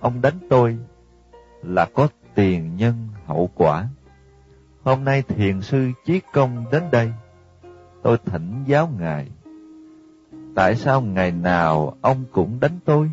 ông 0.00 0.20
đánh 0.20 0.38
tôi 0.50 0.78
là 1.62 1.86
có 1.94 2.08
tiền 2.34 2.76
nhân 2.76 3.08
hậu 3.26 3.50
quả. 3.54 3.88
Hôm 4.84 5.04
nay 5.04 5.22
thiền 5.22 5.60
sư 5.60 5.90
Chí 6.04 6.20
Công 6.32 6.64
đến 6.72 6.82
đây, 6.92 7.12
tôi 8.02 8.18
thỉnh 8.24 8.64
giáo 8.66 8.90
ngài. 8.98 9.28
Tại 10.54 10.74
sao 10.74 11.00
ngày 11.00 11.30
nào 11.30 11.96
ông 12.00 12.24
cũng 12.32 12.60
đánh 12.60 12.78
tôi? 12.84 13.10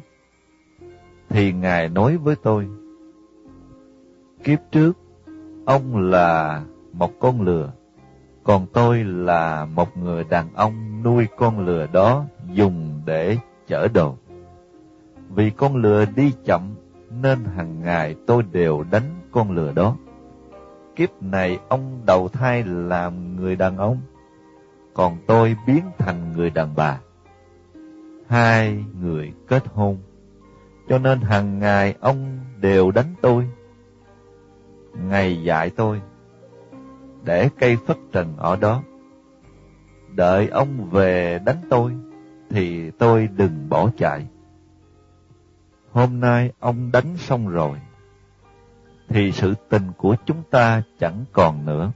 Thì 1.29 1.53
ngài 1.53 1.89
nói 1.89 2.17
với 2.17 2.35
tôi, 2.35 2.67
kiếp 4.43 4.59
trước 4.71 4.97
ông 5.65 5.97
là 5.97 6.63
một 6.93 7.11
con 7.19 7.41
lừa, 7.41 7.71
còn 8.43 8.65
tôi 8.73 9.03
là 9.03 9.65
một 9.65 9.97
người 9.97 10.23
đàn 10.23 10.53
ông 10.53 11.03
nuôi 11.03 11.27
con 11.37 11.65
lừa 11.65 11.87
đó 11.87 12.25
dùng 12.53 13.01
để 13.05 13.37
chở 13.67 13.87
đồ. 13.87 14.17
Vì 15.29 15.49
con 15.49 15.75
lừa 15.75 16.05
đi 16.15 16.33
chậm 16.45 16.61
nên 17.21 17.39
hàng 17.55 17.81
ngày 17.81 18.15
tôi 18.27 18.43
đều 18.51 18.85
đánh 18.91 19.21
con 19.31 19.51
lừa 19.51 19.71
đó. 19.71 19.95
Kiếp 21.01 21.23
này 21.23 21.59
ông 21.69 22.01
đầu 22.05 22.27
thai 22.27 22.63
làm 22.63 23.35
người 23.35 23.55
đàn 23.55 23.77
ông, 23.77 24.01
còn 24.93 25.17
tôi 25.27 25.55
biến 25.67 25.83
thành 25.97 26.31
người 26.35 26.49
đàn 26.49 26.75
bà. 26.75 26.99
Hai 28.27 28.83
người 29.01 29.33
kết 29.47 29.63
hôn, 29.73 29.97
cho 30.89 30.97
nên 30.97 31.21
hàng 31.21 31.59
ngày 31.59 31.95
ông 31.99 32.39
đều 32.59 32.91
đánh 32.91 33.15
tôi. 33.21 33.47
Ngày 34.93 35.43
dạy 35.43 35.69
tôi, 35.69 36.01
để 37.23 37.49
cây 37.59 37.77
phất 37.87 37.97
trần 38.11 38.37
ở 38.37 38.55
đó. 38.55 38.83
Đợi 40.15 40.47
ông 40.47 40.89
về 40.89 41.39
đánh 41.45 41.61
tôi, 41.69 41.91
thì 42.49 42.91
tôi 42.91 43.29
đừng 43.37 43.69
bỏ 43.69 43.89
chạy. 43.97 44.27
Hôm 45.91 46.19
nay 46.19 46.51
ông 46.59 46.91
đánh 46.91 47.17
xong 47.17 47.47
rồi, 47.47 47.77
thì 49.13 49.31
sự 49.31 49.55
tình 49.69 49.91
của 49.97 50.15
chúng 50.25 50.43
ta 50.51 50.81
chẳng 50.99 51.25
còn 51.31 51.65
nữa. 51.65 51.91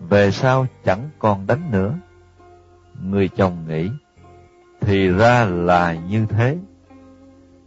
Về 0.00 0.30
sau 0.30 0.66
chẳng 0.84 1.10
còn 1.18 1.46
đánh 1.46 1.70
nữa. 1.70 1.94
Người 3.02 3.28
chồng 3.28 3.64
nghĩ, 3.68 3.90
thì 4.80 5.08
ra 5.08 5.44
là 5.44 5.94
như 5.94 6.26
thế. 6.26 6.58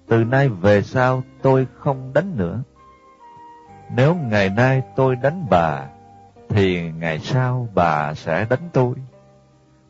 Từ 0.07 0.23
nay 0.23 0.49
về 0.49 0.81
sau 0.81 1.23
tôi 1.41 1.67
không 1.77 2.13
đánh 2.13 2.37
nữa. 2.37 2.63
Nếu 3.95 4.15
ngày 4.15 4.49
nay 4.49 4.81
tôi 4.95 5.15
đánh 5.15 5.45
bà, 5.49 5.87
thì 6.49 6.91
ngày 6.91 7.19
sau 7.19 7.67
bà 7.75 8.13
sẽ 8.13 8.45
đánh 8.49 8.69
tôi. 8.73 8.95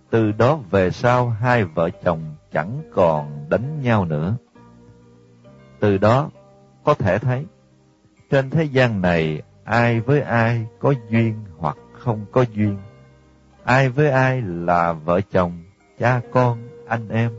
Từ 0.10 0.32
đó 0.32 0.60
về 0.72 0.92
sau 0.92 1.30
hai 1.30 1.64
vợ 1.64 1.90
chồng 2.04 2.36
chẳng 2.52 2.82
còn 2.94 3.50
đánh 3.50 3.82
nhau 3.82 4.06
nữa. 4.06 4.36
Từ 5.80 5.98
đó 5.98 6.30
có 6.84 6.94
thể 6.94 7.18
thấy, 7.20 7.46
trên 8.32 8.50
thế 8.50 8.64
gian 8.64 9.02
này 9.02 9.42
ai 9.64 10.00
với 10.00 10.22
ai 10.22 10.66
có 10.80 10.94
duyên 11.10 11.36
hoặc 11.58 11.78
không 11.94 12.26
có 12.32 12.46
duyên, 12.54 12.78
ai 13.64 13.90
với 13.90 14.10
ai 14.10 14.42
là 14.42 14.94
vợ 14.94 15.22
chồng, 15.32 15.64
cha 16.00 16.22
con, 16.32 16.58
anh 16.88 17.10
em, 17.10 17.32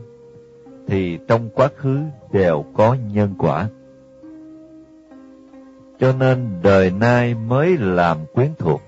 thì 0.87 1.19
trong 1.27 1.49
quá 1.49 1.69
khứ 1.77 1.99
đều 2.31 2.65
có 2.73 2.93
nhân 2.93 3.35
quả. 3.37 3.67
Cho 5.99 6.13
nên 6.13 6.59
đời 6.63 6.91
nay 6.91 7.33
mới 7.33 7.77
làm 7.77 8.17
quyến 8.33 8.49
thuộc. 8.59 8.81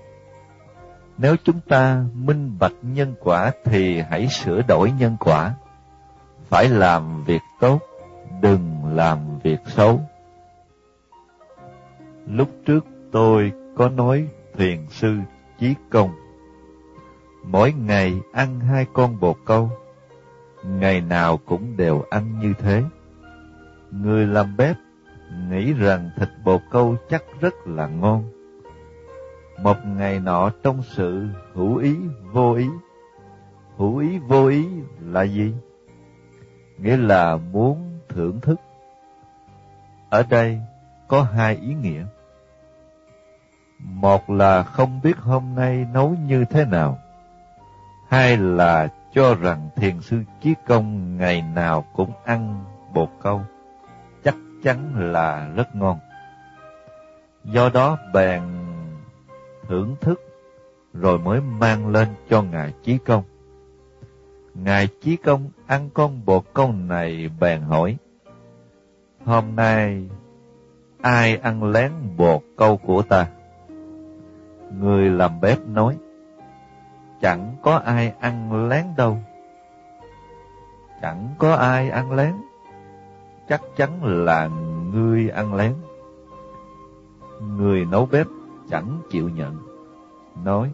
Nếu 1.18 1.36
chúng 1.44 1.60
ta 1.68 2.04
minh 2.14 2.56
bạch 2.58 2.72
nhân 2.82 3.14
quả 3.20 3.52
thì 3.64 4.00
hãy 4.00 4.28
sửa 4.28 4.62
đổi 4.62 4.92
nhân 4.98 5.16
quả. 5.20 5.54
Phải 6.48 6.68
làm 6.68 7.24
việc 7.24 7.42
tốt, 7.60 7.78
đừng 8.40 8.84
làm 8.94 9.18
việc 9.42 9.58
xấu. 9.66 10.00
Lúc 12.26 12.48
trước 12.66 12.86
tôi 13.12 13.52
có 13.76 13.88
nói 13.88 14.28
thiền 14.54 14.86
sư 14.88 15.18
Chí 15.58 15.74
Công. 15.90 16.10
Mỗi 17.44 17.72
ngày 17.72 18.20
ăn 18.32 18.60
hai 18.60 18.86
con 18.92 19.20
bồ 19.20 19.36
câu, 19.44 19.70
ngày 20.64 21.00
nào 21.00 21.36
cũng 21.36 21.76
đều 21.76 22.04
ăn 22.10 22.38
như 22.40 22.52
thế. 22.58 22.82
Người 23.90 24.26
làm 24.26 24.56
bếp 24.56 24.76
nghĩ 25.50 25.72
rằng 25.72 26.10
thịt 26.16 26.28
bồ 26.44 26.60
câu 26.70 26.96
chắc 27.10 27.24
rất 27.40 27.54
là 27.66 27.86
ngon. 27.86 28.24
Một 29.62 29.76
ngày 29.86 30.20
nọ 30.20 30.50
trong 30.62 30.82
sự 30.82 31.26
hữu 31.54 31.76
ý 31.76 31.96
vô 32.32 32.54
ý. 32.54 32.68
Hữu 33.76 33.98
ý 33.98 34.18
vô 34.18 34.46
ý 34.46 34.68
là 35.00 35.22
gì? 35.22 35.54
Nghĩa 36.78 36.96
là 36.96 37.36
muốn 37.36 37.98
thưởng 38.08 38.40
thức. 38.40 38.60
Ở 40.10 40.22
đây 40.30 40.60
có 41.08 41.22
hai 41.22 41.56
ý 41.56 41.74
nghĩa. 41.74 42.04
Một 43.78 44.30
là 44.30 44.62
không 44.62 45.00
biết 45.02 45.18
hôm 45.18 45.54
nay 45.54 45.86
nấu 45.92 46.14
như 46.26 46.44
thế 46.44 46.64
nào. 46.64 46.98
Hai 48.08 48.36
là 48.36 48.88
cho 49.14 49.34
rằng 49.34 49.68
thiền 49.76 50.00
sư 50.00 50.22
Chí 50.40 50.54
Công 50.66 51.16
ngày 51.16 51.42
nào 51.42 51.84
cũng 51.92 52.12
ăn 52.24 52.64
bột 52.94 53.08
câu. 53.22 53.42
Chắc 54.24 54.36
chắn 54.62 55.12
là 55.12 55.48
rất 55.56 55.74
ngon. 55.74 55.98
Do 57.44 57.68
đó 57.68 57.98
bèn 58.12 58.42
thưởng 59.68 59.96
thức 60.00 60.20
rồi 60.94 61.18
mới 61.18 61.40
mang 61.40 61.88
lên 61.88 62.08
cho 62.30 62.42
Ngài 62.42 62.72
Chí 62.82 62.98
Công. 62.98 63.22
Ngài 64.54 64.88
Chí 65.02 65.16
Công 65.16 65.50
ăn 65.66 65.90
con 65.94 66.24
bột 66.24 66.44
câu 66.54 66.72
này 66.72 67.30
bèn 67.40 67.60
hỏi, 67.60 67.96
Hôm 69.24 69.56
nay 69.56 70.08
ai 71.02 71.36
ăn 71.36 71.64
lén 71.72 71.92
bột 72.16 72.42
câu 72.56 72.76
của 72.76 73.02
ta? 73.02 73.26
Người 74.70 75.10
làm 75.10 75.40
bếp 75.40 75.58
nói, 75.66 75.98
chẳng 77.20 77.56
có 77.62 77.76
ai 77.76 78.12
ăn 78.20 78.68
lén 78.68 78.84
đâu. 78.96 79.18
Chẳng 81.02 81.34
có 81.38 81.54
ai 81.54 81.90
ăn 81.90 82.12
lén, 82.12 82.34
chắc 83.48 83.62
chắn 83.76 84.04
là 84.04 84.48
ngươi 84.92 85.28
ăn 85.28 85.54
lén. 85.54 85.74
Người 87.56 87.84
nấu 87.84 88.06
bếp 88.06 88.26
chẳng 88.70 89.00
chịu 89.10 89.28
nhận, 89.28 89.58
nói, 90.44 90.72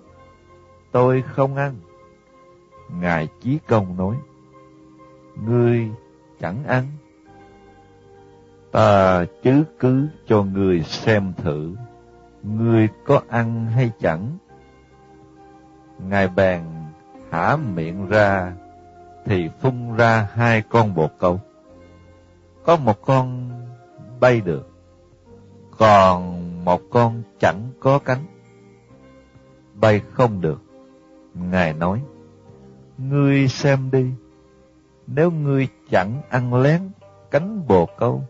tôi 0.93 1.23
không 1.23 1.57
ăn. 1.57 1.75
Ngài 3.01 3.29
Chí 3.41 3.59
Công 3.69 3.97
nói, 3.97 4.17
ngươi 5.47 5.91
chẳng 6.41 6.65
ăn. 6.65 6.87
Ta 8.73 9.25
chứ 9.43 9.65
cứ 9.79 10.09
cho 10.27 10.43
người 10.43 10.83
xem 10.83 11.33
thử 11.37 11.75
ngươi 12.43 12.89
có 13.05 13.21
ăn 13.29 13.67
hay 13.67 13.91
chẳng? 14.01 14.39
Ngài 15.99 16.29
bèn 16.29 16.63
hả 17.31 17.57
miệng 17.57 18.09
ra, 18.09 18.53
thì 19.25 19.49
phun 19.61 19.97
ra 19.97 20.29
hai 20.33 20.63
con 20.63 20.95
bồ 20.95 21.09
câu. 21.19 21.41
Có 22.65 22.77
một 22.77 23.03
con 23.03 23.51
bay 24.21 24.41
được, 24.41 24.71
còn 25.79 26.41
một 26.65 26.81
con 26.91 27.23
chẳng 27.39 27.71
có 27.81 27.99
cánh. 27.99 28.25
Bay 29.75 30.01
không 30.13 30.41
được. 30.41 30.63
Ngài 31.35 31.73
nói, 31.73 32.03
Ngươi 32.99 33.49
xem 33.49 33.91
đi, 33.93 34.11
nếu 35.07 35.31
ngươi 35.31 35.69
chẳng 35.91 36.23
ăn 36.31 36.55
lén 36.55 36.81
cánh 37.31 37.67
bồ 37.67 37.89
câu, 37.99 38.25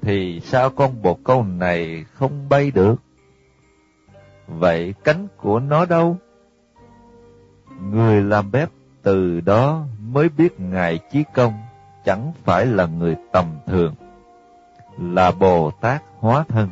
thì 0.00 0.40
sao 0.44 0.70
con 0.70 1.02
bồ 1.02 1.14
câu 1.14 1.44
này 1.44 2.04
không 2.12 2.48
bay 2.48 2.70
được? 2.70 2.94
Vậy 4.48 4.94
cánh 5.04 5.26
của 5.36 5.60
nó 5.60 5.84
đâu? 5.84 6.16
Người 7.92 8.22
làm 8.22 8.50
bếp 8.50 8.68
từ 9.02 9.40
đó 9.40 9.84
mới 10.00 10.28
biết 10.28 10.60
Ngài 10.60 10.98
Chí 10.98 11.24
Công 11.34 11.52
chẳng 12.04 12.32
phải 12.44 12.66
là 12.66 12.86
người 12.86 13.16
tầm 13.32 13.46
thường, 13.66 13.94
là 14.98 15.30
Bồ 15.30 15.70
Tát 15.70 16.02
hóa 16.18 16.44
thân. 16.48 16.68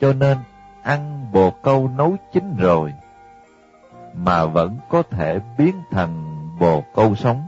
Cho 0.00 0.12
nên 0.12 0.38
ăn 0.82 1.26
bồ 1.32 1.50
câu 1.50 1.90
nấu 1.96 2.16
chín 2.32 2.56
rồi, 2.58 2.92
mà 4.14 4.44
vẫn 4.44 4.76
có 4.88 5.02
thể 5.02 5.40
biến 5.58 5.74
thành 5.90 6.36
bồ 6.58 6.84
câu 6.94 7.14
sống. 7.14 7.46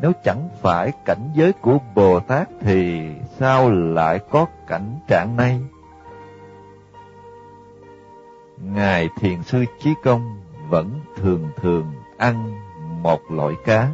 Nếu 0.00 0.12
chẳng 0.24 0.48
phải 0.60 0.92
cảnh 1.04 1.30
giới 1.34 1.52
của 1.52 1.78
Bồ 1.94 2.20
Tát 2.20 2.48
thì 2.60 3.10
sao 3.38 3.70
lại 3.70 4.18
có 4.30 4.46
cảnh 4.66 4.98
trạng 5.08 5.36
này? 5.36 5.60
Ngài 8.72 9.08
Thiền 9.16 9.42
Sư 9.42 9.64
Chí 9.78 9.94
Công 10.02 10.40
vẫn 10.68 11.00
thường 11.16 11.48
thường 11.56 11.92
ăn 12.16 12.52
một 13.02 13.20
loại 13.30 13.54
cá. 13.64 13.90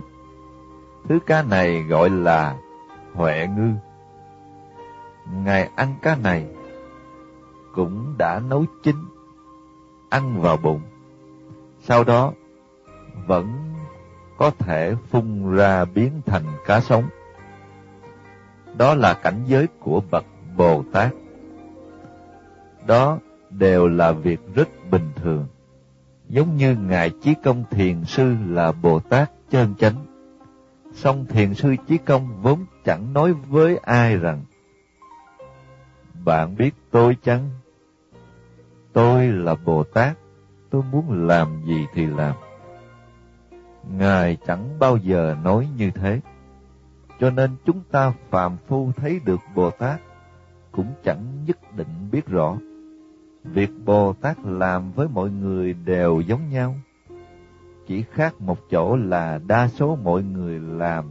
Thứ 1.09 1.19
cá 1.27 1.43
này 1.43 1.83
gọi 1.83 2.11
là 2.11 2.57
huệ 3.15 3.47
ngư. 3.57 3.73
Ngài 5.45 5.71
ăn 5.77 5.95
cá 6.03 6.17
này 6.17 6.47
cũng 7.75 8.15
đã 8.19 8.41
nấu 8.49 8.65
chín, 8.83 8.97
ăn 10.09 10.41
vào 10.41 10.57
bụng. 10.57 10.81
Sau 11.81 12.05
đó 12.05 12.33
vẫn 13.27 13.75
có 14.39 14.50
thể 14.50 14.95
phun 15.11 15.57
ra 15.57 15.85
biến 15.85 16.21
thành 16.27 16.45
cá 16.67 16.81
sống. 16.81 17.05
Đó 18.77 18.95
là 18.95 19.15
cảnh 19.15 19.43
giới 19.47 19.67
của 19.81 20.03
bậc 20.11 20.25
Bồ 20.57 20.85
Tát. 20.93 21.11
Đó 22.87 23.19
đều 23.50 23.88
là 23.88 24.12
việc 24.12 24.40
rất 24.54 24.69
bình 24.90 25.11
thường. 25.16 25.47
Giống 26.28 26.57
như 26.57 26.76
Ngài 26.76 27.11
Chí 27.23 27.35
Công 27.45 27.64
Thiền 27.71 28.04
Sư 28.04 28.35
là 28.49 28.73
Bồ 28.73 29.00
Tát 29.00 29.30
chân 29.50 29.75
chánh. 29.78 30.07
Song 30.92 31.26
Thiền 31.26 31.54
Sư 31.54 31.76
Chí 31.88 31.99
Công 31.99 32.42
vốn 32.42 32.64
chẳng 32.85 33.12
nói 33.12 33.33
với 33.33 33.76
ai 33.76 34.16
rằng 34.16 34.45
Bạn 36.25 36.57
biết 36.57 36.75
tôi 36.90 37.16
chăng? 37.23 37.50
Tôi 38.92 39.26
là 39.26 39.54
Bồ 39.54 39.85
Tát, 39.85 40.16
tôi 40.71 40.83
muốn 40.83 41.26
làm 41.26 41.62
gì 41.66 41.87
thì 41.95 42.07
làm. 42.07 42.35
Ngài 43.88 44.37
chẳng 44.47 44.78
bao 44.78 44.97
giờ 44.97 45.37
nói 45.45 45.69
như 45.76 45.90
thế. 45.90 46.21
Cho 47.21 47.30
nên 47.30 47.50
chúng 47.66 47.80
ta 47.90 48.12
phàm 48.30 48.57
phu 48.66 48.92
thấy 48.97 49.21
được 49.25 49.40
Bồ 49.54 49.71
Tát 49.71 50.00
cũng 50.73 50.95
chẳng 51.04 51.45
nhất 51.47 51.76
định 51.76 52.09
biết 52.11 52.26
rõ. 52.26 52.57
Việc 53.44 53.70
Bồ 53.85 54.12
Tát 54.12 54.38
làm 54.44 54.92
với 54.92 55.09
mọi 55.09 55.30
người 55.30 55.75
đều 55.75 56.20
giống 56.20 56.50
nhau. 56.50 56.75
Chỉ 57.87 58.02
khác 58.02 58.40
một 58.40 58.59
chỗ 58.70 58.97
là 58.97 59.40
đa 59.47 59.68
số 59.68 59.97
mọi 59.97 60.23
người 60.23 60.61
làm 60.61 61.04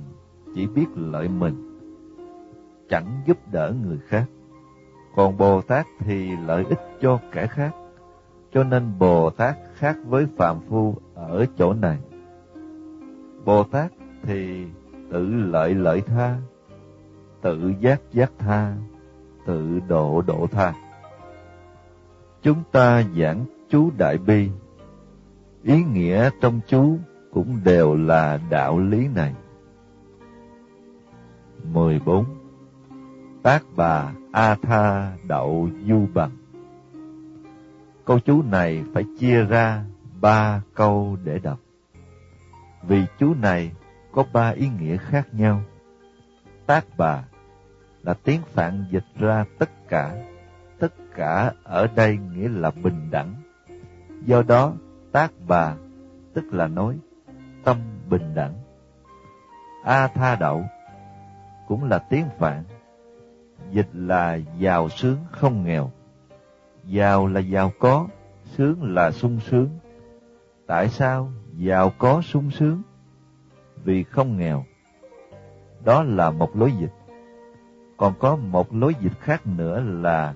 chỉ 0.56 0.68
biết 0.68 0.86
lợi 0.96 1.28
mình, 1.28 1.80
chẳng 2.90 3.22
giúp 3.26 3.38
đỡ 3.52 3.74
người 3.84 4.00
khác. 4.08 4.26
Còn 5.16 5.38
Bồ 5.38 5.62
Tát 5.62 5.86
thì 6.00 6.36
lợi 6.48 6.66
ích 6.70 6.80
cho 7.02 7.20
kẻ 7.32 7.48
khác. 7.48 7.72
Cho 8.54 8.64
nên 8.64 9.00
Bồ 9.00 9.30
Tát 9.30 9.58
khác 9.74 9.98
với 10.06 10.28
phạm 10.38 10.60
phu 10.70 10.96
ở 11.16 11.46
chỗ 11.58 11.74
này. 11.74 11.98
Bồ 13.46 13.64
Tát 13.64 13.92
thì 14.24 14.66
tự 15.12 15.26
lợi 15.34 15.76
lợi 15.76 16.02
tha, 16.02 16.38
tự 17.42 17.74
giác 17.80 18.02
giác 18.12 18.32
tha, 18.38 18.76
tự 19.46 19.80
độ 19.88 20.22
độ 20.28 20.48
tha. 20.52 20.74
Chúng 22.42 22.64
ta 22.72 23.04
giảng 23.18 23.46
chú 23.70 23.92
Đại 23.98 24.18
Bi, 24.18 24.50
ý 25.64 25.84
nghĩa 25.84 26.30
trong 26.42 26.60
chú 26.68 26.98
cũng 27.32 27.60
đều 27.64 27.96
là 27.96 28.40
đạo 28.50 28.80
lý 28.80 29.08
này. 29.08 29.36
14. 31.74 32.26
Tác 33.44 33.64
bà 33.76 34.14
A 34.32 34.56
Tha 34.56 35.18
Đậu 35.28 35.70
Du 35.88 36.08
Bằng 36.14 36.32
Câu 38.06 38.20
chú 38.20 38.42
này 38.42 38.84
phải 38.94 39.06
chia 39.20 39.44
ra 39.44 39.84
ba 40.22 40.62
câu 40.74 41.18
để 41.24 41.40
đọc. 41.40 41.60
Vì 42.88 43.04
chú 43.20 43.34
này 43.42 43.72
có 44.12 44.24
ba 44.34 44.50
ý 44.50 44.70
nghĩa 44.80 44.98
khác 44.98 45.28
nhau. 45.34 45.62
Tác 46.66 46.86
bà 46.98 47.24
là 48.04 48.14
tiếng 48.14 48.42
Phạn 48.54 48.86
dịch 48.92 49.06
ra 49.20 49.46
tất 49.60 49.70
cả. 49.90 50.16
Tất 50.80 50.94
cả 51.16 51.54
ở 51.64 51.88
đây 51.96 52.18
nghĩa 52.18 52.50
là 52.50 52.72
bình 52.72 53.08
đẳng. 53.12 53.36
Do 54.26 54.42
đó, 54.42 54.74
tác 55.12 55.32
bà 55.48 55.76
tức 56.34 56.54
là 56.54 56.68
nói 56.68 56.98
tâm 57.64 57.78
bình 58.10 58.36
đẳng. 58.36 58.54
A 59.84 60.08
tha 60.08 60.36
đậu 60.36 60.64
cũng 61.68 61.84
là 61.84 62.00
tiếng 62.00 62.26
Phạn, 62.38 62.64
dịch 63.72 63.90
là 63.94 64.36
giàu 64.60 64.90
sướng 64.90 65.18
không 65.32 65.64
nghèo. 65.64 65.92
Giàu 66.84 67.28
là 67.28 67.40
giàu 67.40 67.72
có, 67.80 68.08
sướng 68.46 68.96
là 68.96 69.12
sung 69.12 69.40
sướng. 69.40 69.70
Tại 70.68 70.90
sao 70.90 71.32
giàu 71.58 71.92
có 71.98 72.22
sung 72.22 72.52
sướng? 72.52 72.82
Vì 73.84 74.04
không 74.04 74.38
nghèo. 74.38 74.66
Đó 75.84 76.04
là 76.04 76.32
một 76.32 76.56
lối 76.56 76.72
dịch. 76.80 76.94
Còn 77.98 78.14
có 78.20 78.36
một 78.36 78.74
lối 78.74 78.96
dịch 79.02 79.20
khác 79.20 79.48
nữa 79.48 79.84
là 79.86 80.34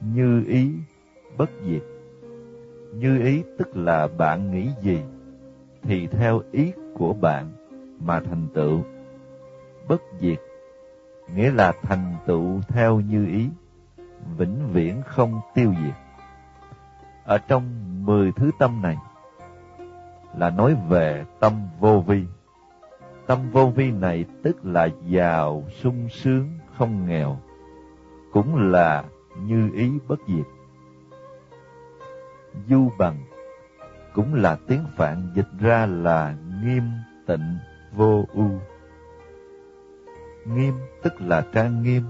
như 0.00 0.44
ý 0.48 0.72
bất 1.36 1.50
diệt. 1.64 1.82
Như 2.94 3.22
ý 3.22 3.42
tức 3.58 3.76
là 3.76 4.08
bạn 4.18 4.50
nghĩ 4.50 4.70
gì 4.82 5.02
thì 5.82 6.06
theo 6.06 6.42
ý 6.52 6.72
của 6.94 7.12
bạn 7.12 7.52
mà 8.00 8.20
thành 8.20 8.48
tựu. 8.54 8.82
Bất 9.88 10.02
diệt 10.20 10.38
nghĩa 11.34 11.50
là 11.50 11.72
thành 11.82 12.14
tựu 12.26 12.60
theo 12.68 13.00
như 13.00 13.26
ý, 13.26 13.48
vĩnh 14.36 14.68
viễn 14.72 15.02
không 15.06 15.40
tiêu 15.54 15.74
diệt. 15.84 15.94
Ở 17.24 17.38
trong 17.38 17.64
mười 18.06 18.32
thứ 18.32 18.50
tâm 18.58 18.82
này 18.82 18.96
là 20.36 20.50
nói 20.50 20.76
về 20.88 21.24
tâm 21.40 21.52
vô 21.80 22.00
vi. 22.06 22.24
Tâm 23.26 23.38
vô 23.52 23.66
vi 23.66 23.90
này 23.90 24.24
tức 24.42 24.64
là 24.64 24.88
giàu, 25.06 25.64
sung 25.82 26.08
sướng, 26.08 26.48
không 26.78 27.06
nghèo, 27.08 27.38
cũng 28.32 28.70
là 28.70 29.04
như 29.46 29.70
ý 29.74 29.98
bất 30.08 30.20
diệt. 30.28 30.46
Du 32.68 32.90
bằng 32.98 33.16
cũng 34.14 34.34
là 34.34 34.58
tiếng 34.68 34.84
Phạn 34.96 35.30
dịch 35.34 35.48
ra 35.60 35.86
là 35.86 36.34
nghiêm 36.64 36.82
tịnh 37.26 37.58
vô 37.92 38.24
ưu. 38.32 38.60
Nghiêm 40.46 40.74
tức 41.02 41.20
là 41.20 41.44
trang 41.52 41.82
nghiêm, 41.82 42.02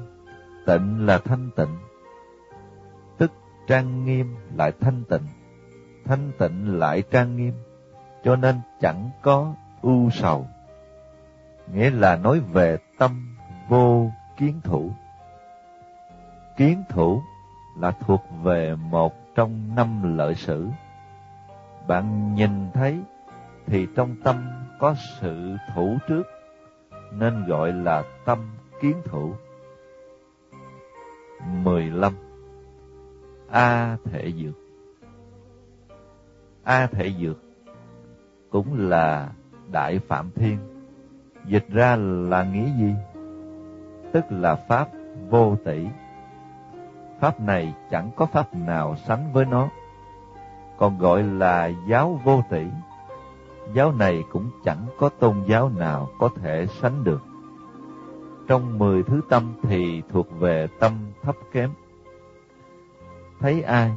tịnh 0.67 1.07
là 1.07 1.19
thanh 1.19 1.51
tịnh. 1.57 1.77
Tức 3.19 3.33
trang 3.67 4.05
nghiêm 4.05 4.35
lại 4.57 4.73
thanh 4.81 5.05
tịnh, 5.09 5.27
thanh 6.05 6.33
tịnh 6.39 6.79
lại 6.79 7.03
trang 7.11 7.37
nghiêm, 7.37 7.55
cho 8.25 8.37
nên 8.37 8.57
chẳng 8.81 9.11
có 9.23 9.55
ưu 9.83 10.11
sầu. 10.11 10.47
Nghĩa 11.75 11.91
là 11.91 12.17
nói 12.17 12.41
về 12.53 12.79
tâm 12.99 13.37
vô 13.69 14.11
kiến 14.37 14.61
thủ. 14.65 14.93
Kiến 16.61 16.85
thủ 16.89 17.23
là 17.77 17.91
thuộc 17.91 18.25
về 18.43 18.77
một 18.77 19.35
trong 19.35 19.75
năm 19.77 20.17
lợi 20.17 20.35
sử. 20.35 20.69
Bạn 21.89 22.35
nhìn 22.35 22.51
thấy 22.75 23.01
thì 23.67 23.87
trong 23.97 24.17
tâm 24.25 24.37
có 24.79 24.95
sự 25.21 25.57
thủ 25.75 25.99
trước, 26.09 26.23
nên 27.13 27.47
gọi 27.47 27.73
là 27.73 28.03
tâm 28.25 28.39
kiến 28.81 29.03
thủ. 29.05 29.35
15. 31.65 32.15
A 33.51 33.97
thể 34.05 34.33
dược 34.33 34.55
A 36.65 36.87
thể 36.87 37.13
dược 37.21 37.39
cũng 38.51 38.89
là 38.89 39.33
đại 39.73 39.99
phạm 39.99 40.31
thiên. 40.35 40.59
Dịch 41.47 41.69
ra 41.69 41.97
là 41.97 42.45
nghĩa 42.45 42.69
gì? 42.79 42.95
Tức 44.13 44.25
là 44.31 44.55
pháp 44.55 44.89
vô 45.31 45.57
tỷ. 45.65 45.87
Pháp 47.21 47.41
này 47.41 47.75
chẳng 47.91 48.11
có 48.17 48.27
pháp 48.27 48.55
nào 48.55 48.97
sánh 48.97 49.33
với 49.33 49.45
nó. 49.45 49.69
Còn 50.79 50.99
gọi 50.99 51.23
là 51.23 51.71
giáo 51.89 52.21
vô 52.25 52.43
tỷ 52.51 52.67
giáo 53.75 53.93
này 53.93 54.25
cũng 54.33 54.51
chẳng 54.65 54.87
có 54.99 55.09
tôn 55.09 55.45
giáo 55.47 55.69
nào 55.69 56.09
có 56.19 56.29
thể 56.37 56.67
sánh 56.67 57.05
được. 57.05 57.23
Trong 58.49 58.79
mười 58.79 59.03
thứ 59.03 59.21
tâm 59.29 59.55
thì 59.63 60.03
thuộc 60.13 60.27
về 60.39 60.67
tâm 60.81 60.93
thấp 61.23 61.37
kém. 61.53 61.71
Thấy 63.41 63.63
ai 63.63 63.93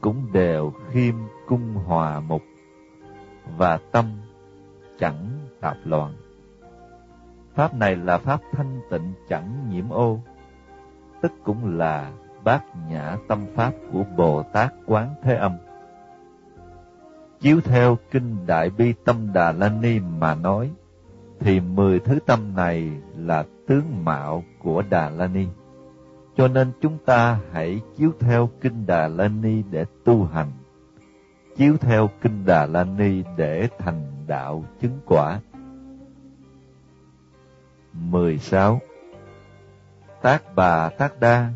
cũng 0.00 0.32
đều 0.32 0.72
khiêm 0.90 1.14
cung 1.46 1.74
hòa 1.74 2.20
mục, 2.20 2.42
và 3.56 3.78
tâm 3.92 4.04
chẳng 4.98 5.28
tạp 5.60 5.76
loạn. 5.84 6.14
Pháp 7.54 7.74
này 7.74 7.96
là 7.96 8.18
pháp 8.18 8.40
thanh 8.52 8.80
tịnh 8.90 9.12
chẳng 9.28 9.68
nhiễm 9.70 9.88
ô, 9.88 10.18
tức 11.22 11.32
cũng 11.44 11.78
là 11.78 12.12
bát 12.44 12.64
nhã 12.88 13.16
tâm 13.28 13.46
pháp 13.54 13.72
của 13.92 14.04
Bồ 14.16 14.42
Tát 14.42 14.72
Quán 14.86 15.14
Thế 15.22 15.34
Âm. 15.34 15.52
Chiếu 17.40 17.60
theo 17.60 17.98
Kinh 18.10 18.46
Đại 18.46 18.70
Bi 18.70 18.94
Tâm 19.04 19.32
Đà 19.32 19.52
La 19.52 19.68
Ni 19.68 20.00
mà 20.00 20.34
nói, 20.34 20.70
thì 21.40 21.60
mười 21.60 22.00
thứ 22.00 22.18
tâm 22.26 22.54
này 22.56 22.90
là 23.16 23.44
tướng 23.66 24.04
mạo 24.04 24.44
của 24.58 24.82
Đà 24.90 25.10
La 25.10 25.26
Ni. 25.26 25.46
Cho 26.36 26.48
nên 26.48 26.72
chúng 26.80 26.98
ta 27.04 27.40
hãy 27.52 27.80
chiếu 27.96 28.12
theo 28.20 28.50
Kinh 28.60 28.86
Đà 28.86 29.08
La 29.08 29.28
Ni 29.28 29.62
để 29.70 29.84
tu 30.04 30.24
hành, 30.24 30.50
chiếu 31.56 31.76
theo 31.80 32.10
Kinh 32.20 32.46
Đà 32.46 32.66
La 32.66 32.84
Ni 32.84 33.22
để 33.36 33.68
thành 33.78 34.02
đạo 34.26 34.64
chứng 34.80 34.98
quả. 35.06 35.40
16. 37.92 38.80
Tác 40.22 40.42
bà 40.54 40.88
tác 40.88 41.20
đa, 41.20 41.50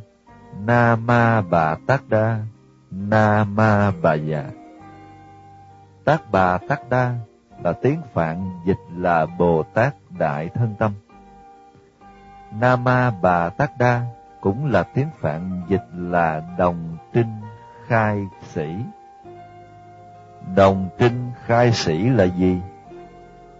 na 0.64 0.96
ma 0.96 1.42
bà 1.50 1.76
Tát 1.86 2.00
đa, 2.08 2.38
na 2.90 3.44
ma 3.44 3.92
bà 4.02 4.14
già. 4.14 4.44
Tát 6.04 6.30
bà 6.32 6.58
Tát 6.58 6.90
đa 6.90 7.14
là 7.62 7.72
tiếng 7.72 8.00
Phạn 8.12 8.50
dịch 8.64 8.80
là 8.96 9.26
Bồ 9.26 9.62
Tát 9.62 9.94
Đại 10.18 10.48
Thân 10.54 10.74
Tâm. 10.78 10.92
Nama 12.60 13.10
Bà 13.10 13.48
Tát 13.48 13.78
Đa 13.78 14.02
cũng 14.40 14.66
là 14.66 14.82
tiếng 14.82 15.08
Phạn 15.20 15.62
dịch 15.68 15.84
là 15.94 16.42
Đồng 16.58 16.96
Trinh 17.12 17.40
Khai 17.86 18.26
Sĩ. 18.42 18.76
Đồng 20.56 20.88
Trinh 20.98 21.30
Khai 21.46 21.72
Sĩ 21.72 22.08
là 22.08 22.24
gì? 22.24 22.60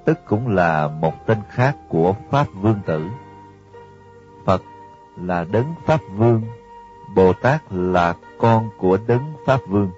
Tức 0.04 0.20
cũng 0.26 0.48
là 0.48 0.88
một 0.88 1.26
tên 1.26 1.38
khác 1.48 1.76
của 1.88 2.14
Pháp 2.30 2.46
Vương 2.54 2.80
Tử. 2.86 3.06
Phật 4.46 4.62
là 5.16 5.44
Đấng 5.44 5.74
Pháp 5.86 6.00
Vương, 6.16 6.42
Bồ 7.16 7.32
Tát 7.32 7.62
là 7.70 8.14
con 8.38 8.70
của 8.78 8.98
Đấng 9.06 9.32
Pháp 9.46 9.60
Vương. 9.68 9.90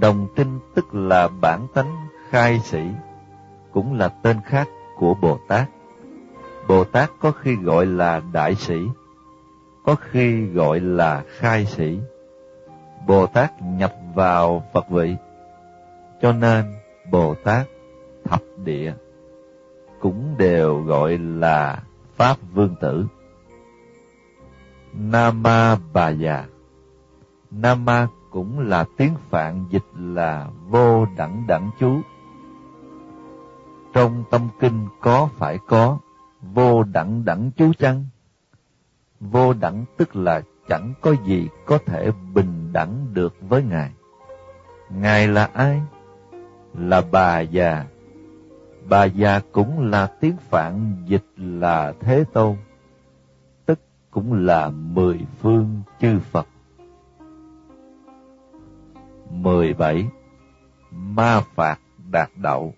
Đồng 0.00 0.26
Tinh 0.36 0.58
tức 0.74 0.94
là 0.94 1.28
bản 1.28 1.66
tánh 1.74 2.06
khai 2.28 2.60
sĩ, 2.60 2.82
cũng 3.72 3.98
là 3.98 4.08
tên 4.08 4.36
khác 4.44 4.68
của 4.98 5.14
Bồ 5.14 5.38
Tát. 5.48 5.68
Bồ 6.68 6.84
Tát 6.84 7.10
có 7.20 7.30
khi 7.30 7.56
gọi 7.56 7.86
là 7.86 8.22
đại 8.32 8.54
sĩ, 8.54 8.74
có 9.84 9.94
khi 10.10 10.46
gọi 10.46 10.80
là 10.80 11.22
khai 11.28 11.66
sĩ. 11.66 11.98
Bồ 13.06 13.26
Tát 13.26 13.62
nhập 13.62 13.94
vào 14.14 14.64
Phật 14.72 14.88
vị, 14.90 15.16
cho 16.22 16.32
nên 16.32 16.64
Bồ 17.10 17.34
Tát 17.34 17.66
thập 18.24 18.42
địa 18.64 18.92
cũng 20.00 20.34
đều 20.38 20.82
gọi 20.82 21.18
là 21.18 21.82
Pháp 22.16 22.36
Vương 22.54 22.74
Tử. 22.80 23.06
Nama 24.94 25.78
Bà 25.92 26.08
Già 26.08 26.46
Nama 27.50 28.08
cũng 28.30 28.58
là 28.58 28.84
tiếng 28.96 29.14
Phạn 29.30 29.64
dịch 29.70 29.84
là 29.94 30.48
vô 30.68 31.06
đẳng 31.16 31.44
đẳng 31.46 31.70
chú. 31.78 32.00
Trong 33.92 34.24
tâm 34.30 34.48
kinh 34.60 34.86
có 35.00 35.28
phải 35.38 35.58
có 35.68 35.98
vô 36.42 36.82
đẳng 36.82 37.24
đẳng 37.24 37.50
chú 37.56 37.72
chăng? 37.78 38.06
Vô 39.20 39.52
đẳng 39.52 39.84
tức 39.96 40.16
là 40.16 40.42
chẳng 40.68 40.94
có 41.00 41.14
gì 41.24 41.48
có 41.66 41.78
thể 41.86 42.10
bình 42.34 42.72
đẳng 42.72 43.06
được 43.12 43.34
với 43.40 43.62
Ngài. 43.62 43.90
Ngài 44.90 45.28
là 45.28 45.50
ai? 45.52 45.82
Là 46.74 47.02
bà 47.10 47.40
già. 47.40 47.86
Bà 48.88 49.04
già 49.04 49.40
cũng 49.52 49.90
là 49.90 50.06
tiếng 50.06 50.36
Phạn 50.50 50.96
dịch 51.06 51.24
là 51.36 51.92
Thế 52.00 52.24
Tôn, 52.32 52.56
cũng 54.12 54.32
là 54.32 54.70
mười 54.70 55.20
phương 55.40 55.82
chư 56.00 56.18
Phật. 56.18 56.46
17. 59.30 60.08
Ma 60.90 61.40
phạt 61.54 61.80
đạt 62.10 62.30
đậu 62.36 62.74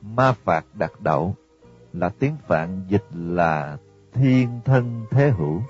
Ma 0.00 0.32
phạt 0.32 0.64
đạt 0.74 0.90
đậu 0.98 1.34
là 1.92 2.08
tiếng 2.18 2.36
Phạn 2.46 2.84
dịch 2.88 3.04
là 3.14 3.76
thiên 4.12 4.60
thân 4.64 5.06
thế 5.10 5.30
hữu. 5.30 5.62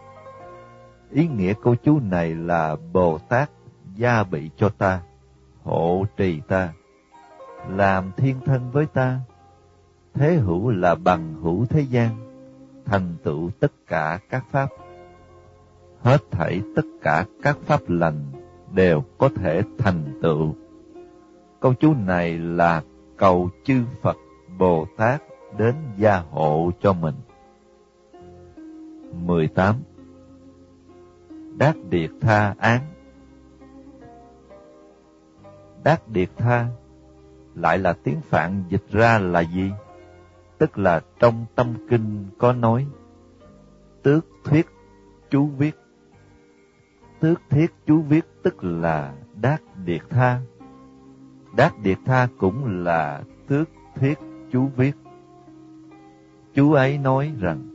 Ý 1.10 1.28
nghĩa 1.28 1.52
câu 1.62 1.74
chú 1.74 2.00
này 2.00 2.34
là 2.34 2.76
Bồ 2.92 3.18
Tát 3.18 3.50
gia 3.96 4.24
bị 4.24 4.50
cho 4.56 4.68
ta, 4.68 5.00
hộ 5.62 6.04
trì 6.16 6.40
ta, 6.48 6.72
làm 7.68 8.10
thiên 8.16 8.40
thân 8.46 8.70
với 8.70 8.86
ta. 8.86 9.20
Thế 10.14 10.34
hữu 10.36 10.70
là 10.70 10.94
bằng 10.94 11.34
hữu 11.42 11.66
thế 11.66 11.80
gian, 11.80 12.29
thành 12.90 13.14
tựu 13.22 13.50
tất 13.60 13.72
cả 13.86 14.18
các 14.30 14.44
pháp. 14.50 14.68
Hết 16.02 16.20
thảy 16.30 16.60
tất 16.76 16.82
cả 17.02 17.24
các 17.42 17.58
pháp 17.66 17.80
lành 17.88 18.24
đều 18.74 19.04
có 19.18 19.28
thể 19.36 19.62
thành 19.78 20.18
tựu. 20.22 20.54
Câu 21.60 21.74
chú 21.74 21.94
này 21.94 22.38
là 22.38 22.82
cầu 23.16 23.50
chư 23.64 23.82
Phật 24.02 24.16
Bồ 24.58 24.86
Tát 24.96 25.22
đến 25.58 25.74
gia 25.96 26.16
hộ 26.16 26.70
cho 26.80 26.92
mình. 26.92 27.14
18. 29.26 29.76
Đát 31.58 31.76
Điệt 31.90 32.10
Tha 32.20 32.54
Án 32.58 32.80
Đát 35.84 36.08
Điệt 36.08 36.28
Tha 36.36 36.66
lại 37.54 37.78
là 37.78 37.92
tiếng 37.92 38.20
Phạn 38.20 38.64
dịch 38.68 38.84
ra 38.90 39.18
là 39.18 39.40
gì? 39.40 39.70
Tức 40.60 40.78
là 40.78 41.00
trong 41.18 41.46
tâm 41.54 41.74
kinh 41.90 42.26
có 42.38 42.52
nói 42.52 42.86
Tước 44.02 44.26
thuyết 44.44 44.66
chú 45.30 45.46
viết 45.46 45.76
Tước 47.20 47.40
thiết 47.50 47.66
chú 47.86 48.02
viết 48.02 48.24
tức 48.42 48.64
là 48.64 49.14
Đát 49.40 49.60
Điệt 49.84 50.02
Tha 50.10 50.40
Đát 51.56 51.72
Điệt 51.82 51.98
Tha 52.04 52.28
cũng 52.38 52.84
là 52.84 53.22
tước 53.48 53.68
thiết 53.94 54.18
chú 54.52 54.68
viết 54.76 54.96
Chú 56.54 56.72
ấy 56.72 56.98
nói 56.98 57.32
rằng, 57.40 57.74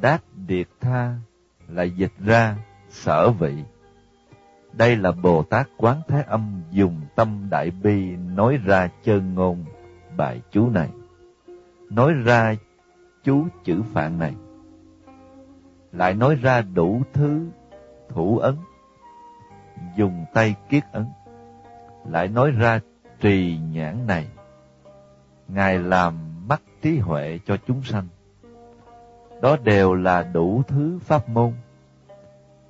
Đát 0.00 0.22
Điệt 0.46 0.68
Tha 0.80 1.14
là 1.68 1.82
dịch 1.82 2.12
ra 2.24 2.56
sở 2.88 3.30
vị. 3.30 3.54
Đây 4.72 4.96
là 4.96 5.12
Bồ 5.12 5.42
Tát 5.42 5.68
Quán 5.76 6.00
Thế 6.08 6.22
Âm 6.26 6.62
dùng 6.70 7.00
tâm 7.14 7.46
đại 7.50 7.70
bi 7.70 8.16
nói 8.16 8.58
ra 8.64 8.88
chân 9.04 9.34
ngôn 9.34 9.64
bài 10.16 10.40
chú 10.50 10.70
này. 10.70 10.88
Nói 11.90 12.12
ra 12.24 12.54
chú 13.24 13.46
chữ 13.64 13.82
phạn 13.92 14.18
này. 14.18 14.34
Lại 15.92 16.14
nói 16.14 16.34
ra 16.34 16.60
đủ 16.60 17.02
thứ 17.12 17.46
thủ 18.08 18.38
ấn. 18.38 18.54
Dùng 19.96 20.24
tay 20.34 20.54
kiết 20.68 20.84
ấn. 20.92 21.06
Lại 22.08 22.28
nói 22.28 22.50
ra 22.50 22.80
trì 23.20 23.58
nhãn 23.58 24.06
này. 24.06 24.28
Ngài 25.48 25.78
làm 25.78 26.14
mắt 26.48 26.62
trí 26.82 26.98
huệ 26.98 27.38
cho 27.46 27.56
chúng 27.66 27.82
sanh. 27.82 28.08
Đó 29.42 29.56
đều 29.64 29.94
là 29.94 30.22
đủ 30.22 30.62
thứ 30.68 30.98
pháp 31.02 31.28
môn. 31.28 31.52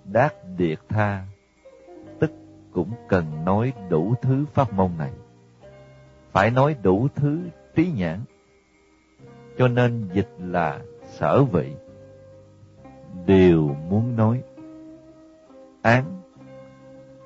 Đát 0.05 0.35
điệt 0.57 0.79
tha, 0.88 1.27
tức 2.20 2.31
cũng 2.72 2.90
cần 3.09 3.44
nói 3.44 3.72
đủ 3.88 4.14
thứ 4.22 4.44
pháp 4.53 4.72
môn 4.72 4.90
này. 4.98 5.12
Phải 6.33 6.50
nói 6.50 6.77
đủ 6.83 7.09
thứ 7.14 7.40
trí 7.74 7.92
nhãn. 7.92 8.20
Cho 9.59 9.69
nên 9.69 10.09
dịch 10.12 10.31
là 10.38 10.81
sở 11.03 11.45
vị. 11.45 11.73
Điều 13.27 13.77
muốn 13.88 14.17
nói. 14.17 14.43
Án 15.83 16.05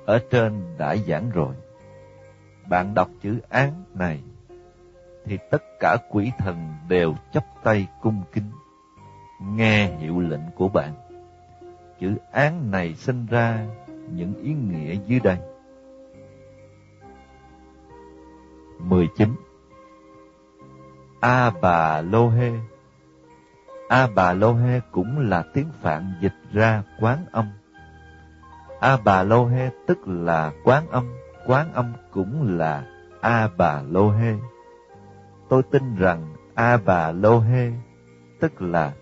ở 0.05 0.19
trên 0.29 0.61
đã 0.77 0.95
giảng 0.95 1.29
rồi. 1.29 1.55
Bạn 2.69 2.93
đọc 2.93 3.09
chữ 3.21 3.39
án 3.49 3.83
này 3.93 4.21
thì 5.25 5.37
tất 5.51 5.63
cả 5.79 5.97
quỷ 6.09 6.31
thần 6.37 6.73
đều 6.87 7.15
chấp 7.33 7.43
tay 7.63 7.87
cung 8.01 8.21
kính, 8.31 8.51
nghe 9.41 9.97
hiệu 9.97 10.19
lệnh 10.19 10.51
của 10.55 10.67
bạn. 10.67 10.93
Chữ 11.99 12.15
án 12.31 12.71
này 12.71 12.93
sinh 12.93 13.25
ra 13.25 13.67
những 14.11 14.33
ý 14.43 14.53
nghĩa 14.53 14.95
dưới 15.07 15.19
đây. 15.19 15.37
19. 18.79 19.29
A 21.19 21.51
Bà 21.61 22.01
Lô 22.01 22.29
Hê 22.29 22.51
A 23.89 24.07
Bà 24.15 24.33
Lô 24.33 24.53
Hê 24.53 24.79
cũng 24.91 25.19
là 25.19 25.43
tiếng 25.53 25.69
Phạn 25.81 26.13
dịch 26.21 26.35
ra 26.51 26.83
quán 26.99 27.25
âm. 27.31 27.51
A 28.79 28.97
Bà 29.05 29.23
Lô 29.23 29.45
Hê 29.45 29.69
tức 29.87 29.97
là 30.05 30.51
quán 30.63 30.89
âm, 30.89 31.13
quán 31.45 31.73
âm 31.73 31.93
cũng 32.11 32.57
là 32.57 32.83
A 33.21 33.49
Bà 33.57 33.81
Lô 33.81 34.11
Hê 34.11 34.35
tôi 35.49 35.63
tin 35.71 35.95
rằng 35.95 36.35
A 36.55 36.77
Bà 36.77 37.11
Lô 37.11 37.39
Hê, 37.39 37.71
tức 38.39 38.61
là 38.61 38.93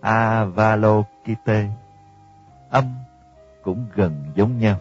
Avalokite, 0.00 1.68
âm 2.70 2.84
cũng 3.62 3.86
gần 3.94 4.24
giống 4.34 4.58
nhau. 4.58 4.76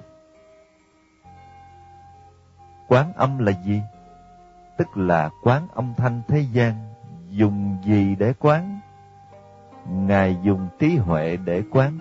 Quán 2.88 3.14
âm 3.14 3.38
là 3.38 3.52
gì? 3.52 3.82
Tức 4.78 4.98
là 4.98 5.30
quán 5.44 5.68
âm 5.74 5.94
thanh 5.98 6.22
thế 6.28 6.46
gian, 6.52 6.74
dùng 7.30 7.78
gì 7.86 8.16
để 8.16 8.34
quán? 8.40 8.80
Ngài 9.90 10.38
dùng 10.44 10.68
trí 10.80 10.98
huệ 10.98 11.38
để 11.38 11.64
quán, 11.72 11.98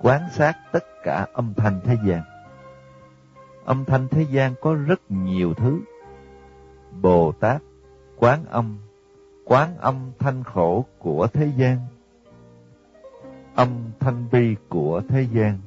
quán 0.00 0.22
sát 0.30 0.56
tất 0.72 0.84
cả 1.02 1.26
âm 1.32 1.54
thanh 1.54 1.80
thế 1.84 1.96
gian. 2.06 2.22
Âm 3.64 3.84
thanh 3.84 4.08
thế 4.08 4.22
gian 4.30 4.54
có 4.60 4.74
rất 4.74 5.00
nhiều 5.08 5.54
thứ. 5.54 5.80
Bồ 7.02 7.32
Tát, 7.32 7.62
quán 8.18 8.44
âm, 8.44 8.78
quán 9.44 9.78
âm 9.78 10.12
thanh 10.18 10.44
khổ 10.44 10.84
của 10.98 11.26
thế 11.26 11.52
gian, 11.56 11.78
âm 13.54 13.68
thanh 14.00 14.26
bi 14.32 14.56
của 14.68 15.02
thế 15.08 15.26
gian, 15.32 15.58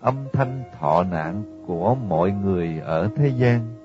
âm 0.00 0.14
thanh 0.32 0.62
thọ 0.78 1.02
nạn 1.02 1.42
của 1.66 1.94
mọi 1.94 2.30
người 2.30 2.80
ở 2.84 3.08
thế 3.16 3.28
gian, 3.28 3.79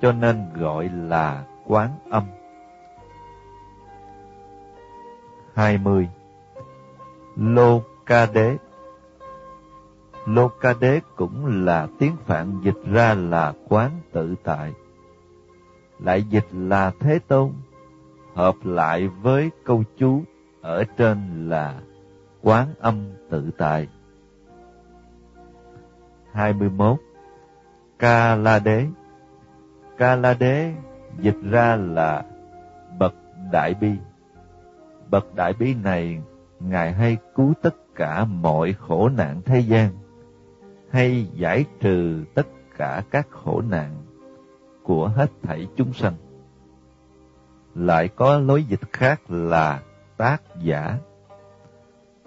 cho 0.00 0.12
nên 0.12 0.52
gọi 0.54 0.88
là 0.88 1.44
quán 1.66 1.90
âm. 2.10 2.24
20. 5.54 6.08
Lô 7.36 7.82
ca 8.06 8.26
đế 8.26 8.56
Lô 10.26 10.48
ca 10.48 10.74
đế 10.80 11.00
cũng 11.16 11.64
là 11.64 11.88
tiếng 11.98 12.16
Phạn 12.26 12.60
dịch 12.62 12.84
ra 12.92 13.14
là 13.14 13.52
quán 13.68 13.90
tự 14.12 14.34
tại. 14.44 14.72
Lại 15.98 16.22
dịch 16.22 16.46
là 16.52 16.92
Thế 17.00 17.18
Tôn, 17.28 17.52
hợp 18.34 18.54
lại 18.64 19.08
với 19.08 19.50
câu 19.64 19.84
chú 19.98 20.22
ở 20.60 20.84
trên 20.96 21.48
là 21.48 21.80
quán 22.42 22.68
âm 22.78 23.12
tự 23.30 23.50
tại. 23.58 23.88
21. 26.32 26.96
Ca 27.98 28.34
La 28.36 28.58
Đế 28.58 28.86
Ca 29.98 30.16
La 30.16 30.34
Đế 30.34 30.72
dịch 31.18 31.36
ra 31.50 31.76
là 31.76 32.24
bậc 32.98 33.14
đại 33.52 33.74
bi. 33.74 33.92
Bậc 35.10 35.34
đại 35.34 35.52
bi 35.52 35.74
này 35.74 36.22
ngài 36.60 36.92
hay 36.92 37.16
cứu 37.34 37.54
tất 37.62 37.74
cả 37.94 38.24
mọi 38.24 38.72
khổ 38.72 39.08
nạn 39.08 39.40
thế 39.44 39.60
gian, 39.60 39.90
hay 40.90 41.28
giải 41.34 41.64
trừ 41.80 42.24
tất 42.34 42.46
cả 42.76 43.02
các 43.10 43.26
khổ 43.30 43.62
nạn 43.68 44.02
của 44.82 45.08
hết 45.08 45.30
thảy 45.42 45.66
chúng 45.76 45.92
sanh. 45.92 46.14
Lại 47.74 48.08
có 48.08 48.38
lối 48.38 48.64
dịch 48.64 48.92
khác 48.92 49.20
là 49.28 49.82
tác 50.16 50.42
giả. 50.62 50.98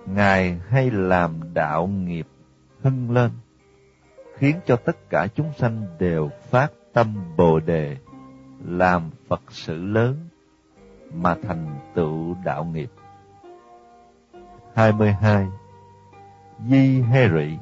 Ngài 0.06 0.60
hay 0.68 0.92
làm 0.92 1.54
đạo 1.54 1.88
nghiệp 1.88 2.28
hưng 2.82 3.12
lên, 3.12 3.32
khiến 4.38 4.56
cho 4.66 4.76
tất 4.76 5.10
cả 5.10 5.28
chúng 5.36 5.54
sanh 5.58 5.84
đều 6.00 6.30
phát 6.50 6.72
tâm 6.94 7.16
Bồ 7.38 7.60
đề, 7.60 7.98
làm 8.66 9.10
Phật 9.28 9.42
sự 9.50 9.84
lớn 9.84 10.16
mà 11.14 11.36
thành 11.44 11.80
tựu 11.94 12.36
đạo 12.44 12.64
nghiệp. 12.64 12.90
22. 14.76 15.48
Di 16.68 17.02
Hê 17.02 17.30
Rị 17.30 17.58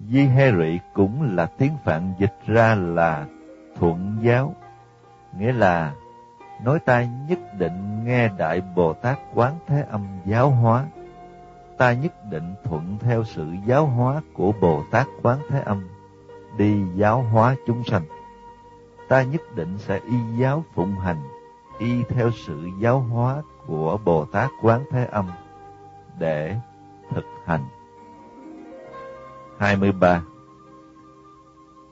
Di 0.00 0.26
Hê 0.26 0.52
Rị 0.52 0.78
cũng 0.94 1.36
là 1.36 1.46
tiếng 1.46 1.72
Phạn 1.84 2.14
dịch 2.18 2.34
ra 2.46 2.74
là 2.74 3.26
thuận 3.78 4.18
giáo, 4.22 4.54
nghĩa 5.38 5.52
là 5.52 5.94
nói 6.64 6.78
ta 6.78 7.04
nhất 7.28 7.38
định 7.58 8.04
nghe 8.04 8.28
Đại 8.28 8.60
Bồ 8.60 8.92
Tát 8.92 9.18
Quán 9.34 9.58
Thế 9.66 9.84
Âm 9.90 10.06
giáo 10.24 10.50
hóa, 10.50 10.86
ta 11.78 11.92
nhất 11.92 12.12
định 12.30 12.54
thuận 12.64 12.98
theo 13.00 13.24
sự 13.24 13.46
giáo 13.66 13.86
hóa 13.86 14.20
của 14.32 14.52
Bồ 14.60 14.82
Tát 14.90 15.06
Quán 15.22 15.38
Thế 15.48 15.60
Âm, 15.60 15.88
đi 16.56 16.82
giáo 16.94 17.22
hóa 17.22 17.56
chúng 17.66 17.84
sanh. 17.84 18.02
Ta 19.08 19.22
nhất 19.22 19.40
định 19.54 19.78
sẽ 19.78 20.00
y 20.10 20.16
giáo 20.38 20.64
phụng 20.74 20.98
hành, 20.98 21.22
y 21.78 22.02
theo 22.08 22.30
sự 22.30 22.68
giáo 22.78 23.00
hóa 23.00 23.42
của 23.66 23.98
Bồ 24.04 24.24
Tát 24.24 24.50
Quán 24.62 24.84
Thế 24.90 25.04
Âm 25.04 25.30
để 26.18 26.56
thực 27.10 27.24
hành. 27.44 27.64
23. 29.58 30.22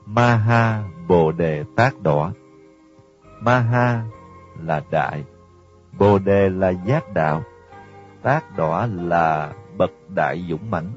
Maha 0.05 0.83
Bồ 1.07 1.31
Đề 1.31 1.63
Tát 1.75 1.93
Đỏ 2.01 2.31
Maha 3.41 4.03
là 4.59 4.81
đại, 4.91 5.23
Bồ 5.99 6.19
Đề 6.19 6.49
là 6.49 6.69
giác 6.69 7.13
đạo, 7.13 7.43
Tát 8.21 8.57
Đỏ 8.57 8.87
là 8.93 9.53
bậc 9.77 9.91
đại 10.15 10.45
dũng 10.49 10.71
mãnh. 10.71 10.91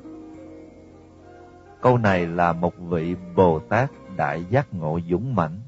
Câu 1.84 1.98
này 1.98 2.26
là 2.26 2.52
một 2.52 2.78
vị 2.78 3.16
Bồ 3.36 3.58
Tát 3.58 3.90
đại 4.16 4.44
giác 4.44 4.74
ngộ 4.74 5.00
dũng 5.10 5.34
mãnh, 5.34 5.60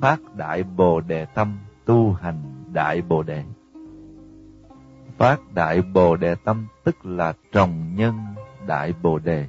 phát 0.00 0.20
đại 0.34 0.62
Bồ 0.62 1.00
Đề 1.00 1.24
tâm 1.24 1.58
tu 1.84 2.12
hành 2.12 2.42
đại 2.72 3.02
Bồ 3.02 3.22
Đề. 3.22 3.44
Phát 5.18 5.40
đại 5.54 5.82
Bồ 5.82 6.16
Đề 6.16 6.34
tâm 6.34 6.66
tức 6.84 7.06
là 7.06 7.32
trồng 7.52 7.94
nhân 7.94 8.14
đại 8.66 8.94
Bồ 9.02 9.18
Đề. 9.18 9.46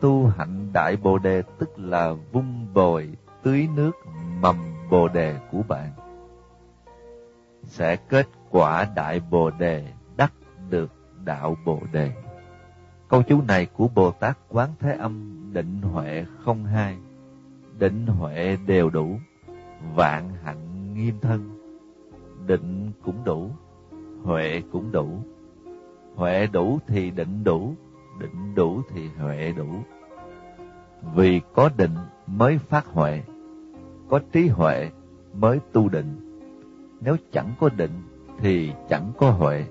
Tu 0.00 0.26
hạnh 0.26 0.70
đại 0.72 0.96
bồ 0.96 1.18
đề 1.18 1.42
tức 1.58 1.78
là 1.78 2.12
vung 2.32 2.66
bồi 2.74 3.08
tưới 3.42 3.68
nước 3.76 3.92
mầm 4.40 4.56
bồ 4.90 5.08
đề 5.08 5.38
của 5.52 5.62
bạn. 5.68 5.92
Sẽ 7.62 7.96
kết 7.96 8.26
quả 8.50 8.86
đại 8.96 9.20
bồ 9.30 9.50
đề 9.50 9.92
đắc 10.16 10.32
được 10.70 10.92
đạo 11.24 11.56
bồ 11.64 11.80
đề 11.92 12.25
câu 13.08 13.22
chú 13.22 13.42
này 13.48 13.66
của 13.66 13.88
bồ 13.94 14.10
tát 14.10 14.38
quán 14.48 14.70
thế 14.80 14.96
âm 14.96 15.40
định 15.52 15.82
huệ 15.82 16.24
không 16.44 16.64
hai 16.64 16.96
định 17.78 18.06
huệ 18.06 18.56
đều 18.66 18.90
đủ 18.90 19.16
vạn 19.94 20.30
hạnh 20.44 20.94
nghiêm 20.94 21.14
thân 21.20 21.50
định 22.46 22.92
cũng 23.02 23.24
đủ 23.24 23.50
huệ 24.22 24.62
cũng 24.72 24.92
đủ 24.92 25.22
huệ 26.14 26.46
đủ 26.46 26.78
thì 26.86 27.10
định 27.10 27.44
đủ 27.44 27.74
định 28.18 28.54
đủ 28.54 28.82
thì 28.88 29.08
huệ 29.18 29.52
đủ. 29.56 29.66
Vì 31.14 31.40
có 31.54 31.70
định 31.76 31.94
mới 32.26 32.58
phát 32.58 32.86
huệ, 32.86 33.22
có 34.08 34.20
trí 34.32 34.48
huệ 34.48 34.90
mới 35.34 35.60
tu 35.72 35.88
định. 35.88 36.40
Nếu 37.00 37.16
chẳng 37.32 37.52
có 37.60 37.68
định 37.76 38.02
thì 38.38 38.72
chẳng 38.88 39.12
có 39.18 39.30
huệ, 39.30 39.64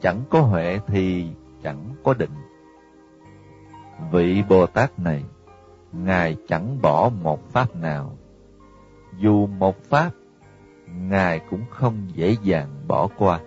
chẳng 0.00 0.20
có 0.30 0.40
huệ 0.40 0.80
thì 0.86 1.26
chẳng 1.62 1.94
có 2.04 2.14
định. 2.14 2.30
Vị 4.10 4.42
Bồ 4.48 4.66
Tát 4.66 4.98
này, 4.98 5.24
Ngài 5.92 6.36
chẳng 6.48 6.82
bỏ 6.82 7.10
một 7.22 7.52
pháp 7.52 7.76
nào. 7.76 8.16
Dù 9.18 9.46
một 9.46 9.82
pháp, 9.84 10.10
Ngài 10.86 11.40
cũng 11.50 11.64
không 11.70 12.08
dễ 12.14 12.36
dàng 12.42 12.68
bỏ 12.86 13.08
qua. 13.18 13.40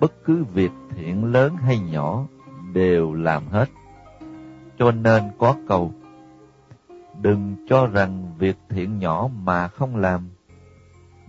Bất 0.00 0.12
cứ 0.24 0.44
việc 0.44 0.70
thiện 0.96 1.24
lớn 1.24 1.56
hay 1.56 1.78
nhỏ 1.78 2.26
đều 2.72 3.14
làm 3.14 3.48
hết. 3.48 3.68
Cho 4.78 4.90
nên 4.90 5.22
có 5.38 5.56
câu, 5.68 5.92
đừng 7.20 7.66
cho 7.68 7.86
rằng 7.86 8.32
việc 8.38 8.56
thiện 8.68 8.98
nhỏ 8.98 9.28
mà 9.42 9.68
không 9.68 9.96
làm, 9.96 10.28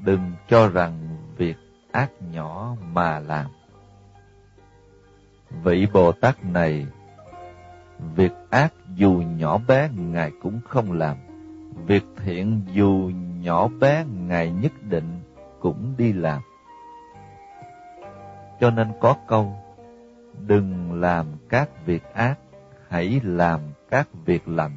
đừng 0.04 0.32
cho 0.48 0.68
rằng 0.68 1.18
việc 1.38 1.58
ác 1.92 2.12
nhỏ 2.32 2.76
mà 2.94 3.20
làm. 3.20 3.46
Vị 5.64 5.88
Bồ 5.94 6.12
Tát 6.12 6.46
này, 6.46 6.88
việc 8.16 8.32
ác 8.50 8.74
dù 8.96 9.24
nhỏ 9.38 9.58
bé 9.68 9.90
Ngài 9.98 10.32
cũng 10.42 10.60
không 10.68 10.92
làm, 10.92 11.18
việc 11.86 12.04
thiện 12.16 12.62
dù 12.74 13.12
nhỏ 13.42 13.68
bé 13.68 14.06
Ngài 14.28 14.52
nhất 14.52 14.72
định 14.90 15.22
cũng 15.60 15.94
đi 15.98 16.14
làm. 16.14 16.42
Cho 18.60 18.70
nên 18.70 18.88
có 19.02 19.16
câu, 19.28 19.56
đừng 20.48 21.02
làm 21.02 21.26
các 21.50 21.86
việc 21.86 22.04
ác, 22.14 22.36
hãy 22.90 23.22
làm 23.24 23.60
các 23.90 24.08
việc 24.26 24.48
lành. 24.48 24.72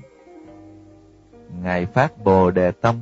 Ngài 1.63 1.87
phát 1.87 2.25
Bồ 2.25 2.51
đề 2.51 2.71
tâm, 2.71 2.97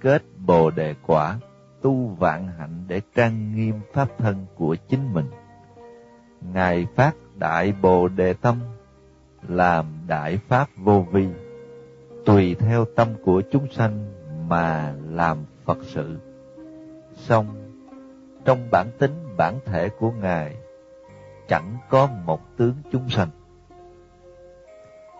kết 0.00 0.22
Bồ 0.46 0.70
đề 0.70 0.94
quả, 1.06 1.38
tu 1.82 2.06
vạn 2.06 2.48
hạnh 2.58 2.84
để 2.88 3.00
trang 3.14 3.54
nghiêm 3.54 3.80
pháp 3.92 4.08
thân 4.18 4.46
của 4.54 4.76
chính 4.88 5.12
mình. 5.12 5.26
Ngài 6.52 6.86
phát 6.94 7.14
đại 7.34 7.72
Bồ 7.82 8.08
đề 8.08 8.32
tâm, 8.32 8.60
làm 9.48 9.86
đại 10.06 10.38
pháp 10.48 10.68
vô 10.76 11.06
vi, 11.12 11.28
tùy 12.26 12.54
theo 12.54 12.84
tâm 12.96 13.08
của 13.24 13.42
chúng 13.50 13.66
sanh 13.72 14.12
mà 14.48 14.94
làm 15.10 15.38
Phật 15.64 15.78
sự. 15.82 16.18
Song 17.14 17.46
trong 18.44 18.68
bản 18.70 18.86
tính 18.98 19.36
bản 19.36 19.58
thể 19.64 19.88
của 19.88 20.10
Ngài 20.10 20.56
chẳng 21.48 21.76
có 21.88 22.08
một 22.24 22.40
tướng 22.56 22.74
chúng 22.92 23.08
sanh. 23.08 23.28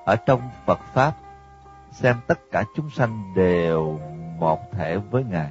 Ở 0.04 0.16
trong 0.16 0.40
Phật 0.66 0.78
Pháp, 0.94 1.12
xem 1.92 2.16
tất 2.26 2.38
cả 2.50 2.64
chúng 2.76 2.90
sanh 2.90 3.32
đều 3.36 4.00
một 4.38 4.72
thể 4.72 4.98
với 5.10 5.24
Ngài, 5.24 5.50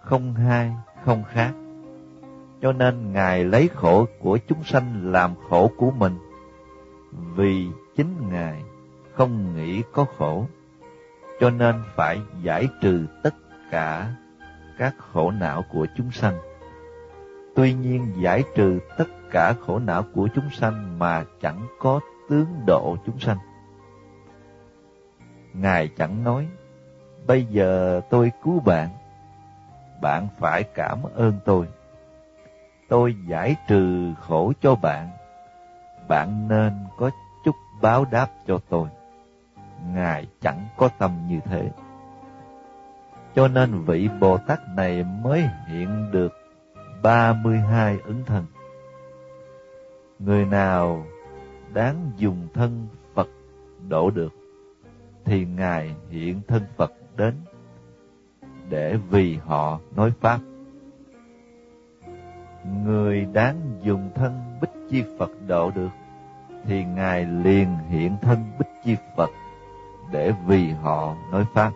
không 0.00 0.34
hai, 0.34 0.72
không 1.04 1.24
khác. 1.24 1.52
Cho 2.62 2.72
nên 2.72 3.12
Ngài 3.12 3.44
lấy 3.44 3.68
khổ 3.74 4.06
của 4.20 4.38
chúng 4.48 4.64
sanh 4.64 5.12
làm 5.12 5.34
khổ 5.48 5.70
của 5.76 5.90
mình, 5.90 6.18
vì 7.34 7.68
chính 7.96 8.28
Ngài 8.30 8.62
không 9.14 9.56
nghĩ 9.56 9.82
có 9.92 10.06
khổ, 10.18 10.46
cho 11.40 11.50
nên 11.50 11.82
phải 11.96 12.20
giải 12.42 12.68
trừ 12.80 13.06
tất 13.22 13.34
cả 13.70 14.14
các 14.78 14.94
khổ 14.98 15.30
não 15.30 15.64
của 15.72 15.86
chúng 15.96 16.10
sanh. 16.10 16.38
Tuy 17.56 17.74
nhiên 17.74 18.12
giải 18.16 18.42
trừ 18.54 18.78
tất 18.98 19.08
cả 19.30 19.54
khổ 19.66 19.78
não 19.78 20.04
của 20.14 20.28
chúng 20.34 20.50
sanh 20.50 20.98
mà 20.98 21.24
chẳng 21.40 21.66
có 21.80 22.00
tướng 22.28 22.46
độ 22.66 22.96
chúng 23.06 23.18
sanh. 23.18 23.38
Ngài 25.52 25.88
chẳng 25.88 26.24
nói, 26.24 26.48
bây 27.26 27.44
giờ 27.44 28.00
tôi 28.10 28.32
cứu 28.44 28.60
bạn, 28.60 28.88
bạn 30.02 30.28
phải 30.38 30.62
cảm 30.62 30.98
ơn 31.14 31.34
tôi. 31.44 31.66
Tôi 32.88 33.16
giải 33.28 33.56
trừ 33.68 34.12
khổ 34.20 34.52
cho 34.60 34.74
bạn, 34.74 35.08
bạn 36.08 36.48
nên 36.48 36.72
có 36.96 37.10
chút 37.44 37.54
báo 37.82 38.04
đáp 38.10 38.30
cho 38.46 38.58
tôi. 38.68 38.88
Ngài 39.94 40.26
chẳng 40.40 40.68
có 40.76 40.88
tâm 40.98 41.26
như 41.28 41.40
thế. 41.44 41.70
Cho 43.34 43.48
nên 43.48 43.84
vị 43.84 44.08
Bồ 44.20 44.38
Tát 44.38 44.60
này 44.76 45.04
mới 45.04 45.48
hiện 45.66 46.10
được 46.10 46.32
32 47.02 47.98
ứng 48.04 48.24
thân. 48.26 48.44
Người 50.18 50.44
nào 50.44 51.04
đáng 51.72 52.10
dùng 52.16 52.48
thân 52.54 52.86
Phật 53.14 53.28
độ 53.88 54.10
được, 54.10 54.32
thì 55.24 55.44
Ngài 55.44 55.94
hiện 56.10 56.40
thân 56.48 56.62
Phật 56.76 56.92
đến 57.16 57.34
để 58.68 58.96
vì 59.10 59.36
họ 59.36 59.80
nói 59.96 60.12
Pháp. 60.20 60.38
Người 62.84 63.26
đáng 63.32 63.60
dùng 63.82 64.10
thân 64.14 64.53
Chi 64.90 65.04
Phật 65.18 65.30
độ 65.46 65.70
được, 65.70 65.90
thì 66.64 66.84
Ngài 66.84 67.24
liền 67.24 67.78
hiện 67.88 68.16
thân 68.22 68.44
Bích 68.58 68.68
Chi 68.84 68.96
Phật 69.16 69.30
để 70.12 70.32
vì 70.46 70.70
họ 70.70 71.14
nói 71.30 71.46
Pháp. 71.54 71.72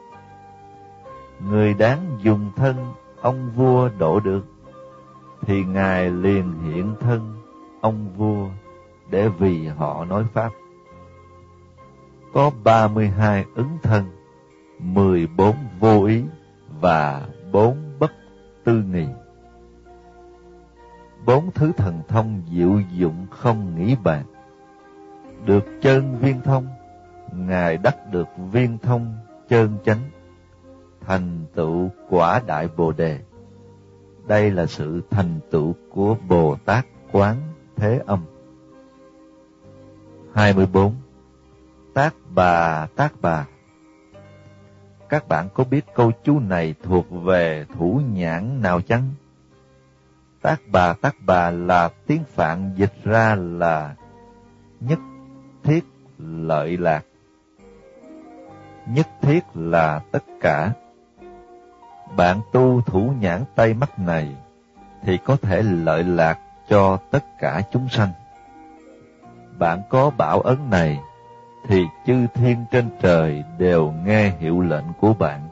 Người 1.40 1.75
đáng 1.75 2.18
dùng 2.23 2.51
thân 2.57 2.77
ông 3.21 3.51
vua 3.57 3.88
độ 3.99 4.21
được, 4.21 4.47
thì 5.40 5.64
Ngài 5.64 6.11
liền 6.11 6.53
hiện 6.62 6.94
thân 7.01 7.35
ông 7.81 8.09
vua 8.16 8.49
để 9.11 9.29
vì 9.29 9.66
họ 9.66 10.05
nói 10.05 10.25
Pháp. 10.33 10.51
Có 12.35 12.51
32 12.64 13.44
ứng 13.55 13.79
thân, 13.83 14.05
14 14.79 15.57
vô 15.81 16.05
ý 16.05 16.23
và 16.81 17.27
4 17.53 17.77
bất 17.99 18.12
tư 18.64 18.83
nghị. 18.92 19.07
Bốn 21.26 21.50
thứ 21.50 21.72
thần 21.76 22.02
thông 22.09 22.42
diệu 22.52 22.81
dụng 22.92 23.26
không 23.31 23.74
nghĩ 23.76 23.96
bàn. 24.04 24.24
Được 25.44 25.64
chân 25.83 26.18
viên 26.18 26.40
thông, 26.40 26.66
Ngài 27.33 27.76
đắc 27.76 27.96
được 28.12 28.28
viên 28.52 28.78
thông 28.78 29.16
chân 29.48 29.78
chánh, 29.85 30.11
thành 31.00 31.44
tựu 31.54 31.90
quả 32.09 32.40
đại 32.46 32.68
Bồ 32.76 32.92
Đề. 32.92 33.18
Đây 34.26 34.50
là 34.50 34.66
sự 34.66 35.02
thành 35.11 35.40
tựu 35.50 35.74
của 35.90 36.16
Bồ 36.28 36.57
Tát 36.64 36.87
Quán 37.12 37.37
Thế 37.76 38.00
Âm. 38.07 38.24
24. 40.35 40.94
Tác 41.94 42.14
bà 42.35 42.87
tác 42.87 43.12
bà 43.20 43.46
Các 45.09 45.28
bạn 45.28 45.48
có 45.54 45.64
biết 45.64 45.85
câu 45.94 46.12
chú 46.24 46.38
này 46.38 46.74
thuộc 46.83 47.07
về 47.11 47.66
thủ 47.78 48.00
nhãn 48.12 48.62
nào 48.62 48.81
chăng? 48.81 49.11
Tác 50.42 50.61
bà 50.72 50.92
tác 50.92 51.16
bà 51.27 51.51
là 51.51 51.90
tiếng 52.07 52.24
Phạn, 52.24 52.70
dịch 52.77 52.92
ra 53.05 53.35
là 53.35 53.94
nhất 54.81 54.98
thiết 55.64 55.85
lợi 56.18 56.77
lạc. 56.77 57.05
Nhất 58.87 59.09
thiết 59.22 59.44
là 59.55 60.01
tất 60.12 60.24
cả. 60.40 60.72
Bạn 62.16 62.40
tu 62.53 62.81
thủ 62.81 63.12
nhãn 63.20 63.44
tay 63.55 63.74
mắt 63.74 63.98
này 63.98 64.37
thì 65.03 65.18
có 65.24 65.37
thể 65.37 65.62
lợi 65.62 66.05
lạc 66.05 66.38
cho 66.68 66.98
tất 67.11 67.24
cả 67.38 67.62
chúng 67.72 67.88
sanh. 67.88 68.12
Bạn 69.59 69.83
có 69.90 70.11
bảo 70.11 70.40
ấn 70.40 70.59
này 70.70 71.01
thì 71.68 71.87
chư 72.07 72.27
thiên 72.35 72.64
trên 72.70 72.90
trời 73.03 73.44
đều 73.59 73.92
nghe 74.05 74.33
hiệu 74.38 74.61
lệnh 74.61 74.85
của 75.01 75.14
bạn. 75.14 75.48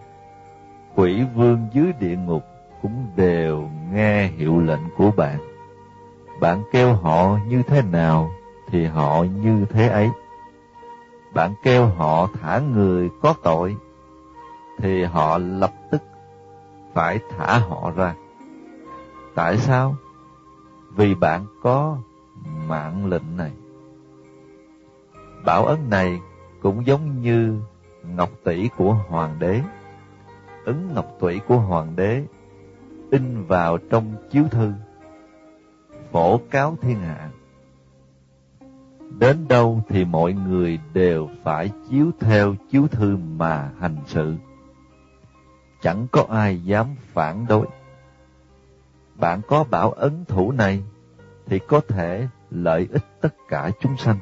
Quỷ 0.95 1.23
vương 1.35 1.69
dưới 1.73 1.93
địa 2.01 2.17
ngục 2.17 2.45
cũng 2.87 3.07
đều 3.17 3.69
nghe 3.93 4.27
hiệu 4.27 4.61
lệnh 4.61 4.81
của 4.97 5.11
bạn. 5.11 5.39
Bạn 6.41 6.63
kêu 6.73 6.93
họ 6.93 7.39
như 7.47 7.63
thế 7.63 7.83
nào 7.83 8.31
thì 8.67 8.85
họ 8.87 9.25
như 9.43 9.67
thế 9.71 9.89
ấy. 9.89 10.11
Bạn 11.35 11.55
kêu 11.63 11.87
họ 11.87 12.29
thả 12.41 12.59
người 12.59 13.11
có 13.23 13.35
tội 13.43 13.77
thì 14.79 15.05
họ 15.05 15.39
lập 15.39 15.73
tức 15.91 16.03
phải 16.95 17.19
thả 17.31 17.59
họ 17.59 17.93
ra. 17.97 18.15
Tại 19.35 19.59
sao? 19.59 19.97
Vì 20.97 21.15
bạn 21.15 21.47
có 21.63 21.99
mạng 22.69 23.07
lệnh 23.07 23.37
này. 23.37 23.53
Bảo 25.45 25.67
ấn 25.67 25.91
này 25.91 26.21
cũng 26.63 26.87
giống 26.87 27.21
như 27.21 27.61
ngọc 28.03 28.31
tỷ 28.45 28.69
của 28.77 28.93
hoàng 28.93 29.37
đế. 29.39 29.63
Ứng 30.65 30.95
ngọc 30.95 31.07
tủy 31.21 31.41
của 31.49 31.57
hoàng 31.57 31.97
đế 31.97 32.25
in 33.11 33.47
vào 33.47 33.79
trong 33.79 34.15
chiếu 34.31 34.45
thư, 34.51 34.73
phổ 36.13 36.41
cáo 36.51 36.77
thiên 36.81 36.99
hạ. 36.99 37.31
Đến 39.19 39.49
đâu 39.49 39.83
thì 39.89 40.05
mọi 40.05 40.33
người 40.33 40.79
đều 40.93 41.29
phải 41.43 41.71
chiếu 41.91 42.11
theo 42.21 42.55
chiếu 42.71 42.89
thư 42.89 43.17
mà 43.17 43.71
hành 43.81 43.97
sự. 44.07 44.35
Chẳng 45.83 46.07
có 46.13 46.27
ai 46.31 46.65
dám 46.65 46.87
phản 47.13 47.47
đối. 47.49 47.67
Bạn 49.15 49.41
có 49.49 49.65
bảo 49.65 49.91
ấn 49.91 50.25
thủ 50.25 50.53
này 50.53 50.83
thì 51.47 51.59
có 51.59 51.81
thể 51.89 52.29
lợi 52.51 52.89
ích 52.93 53.05
tất 53.21 53.35
cả 53.49 53.71
chúng 53.81 53.97
sanh. 53.97 54.19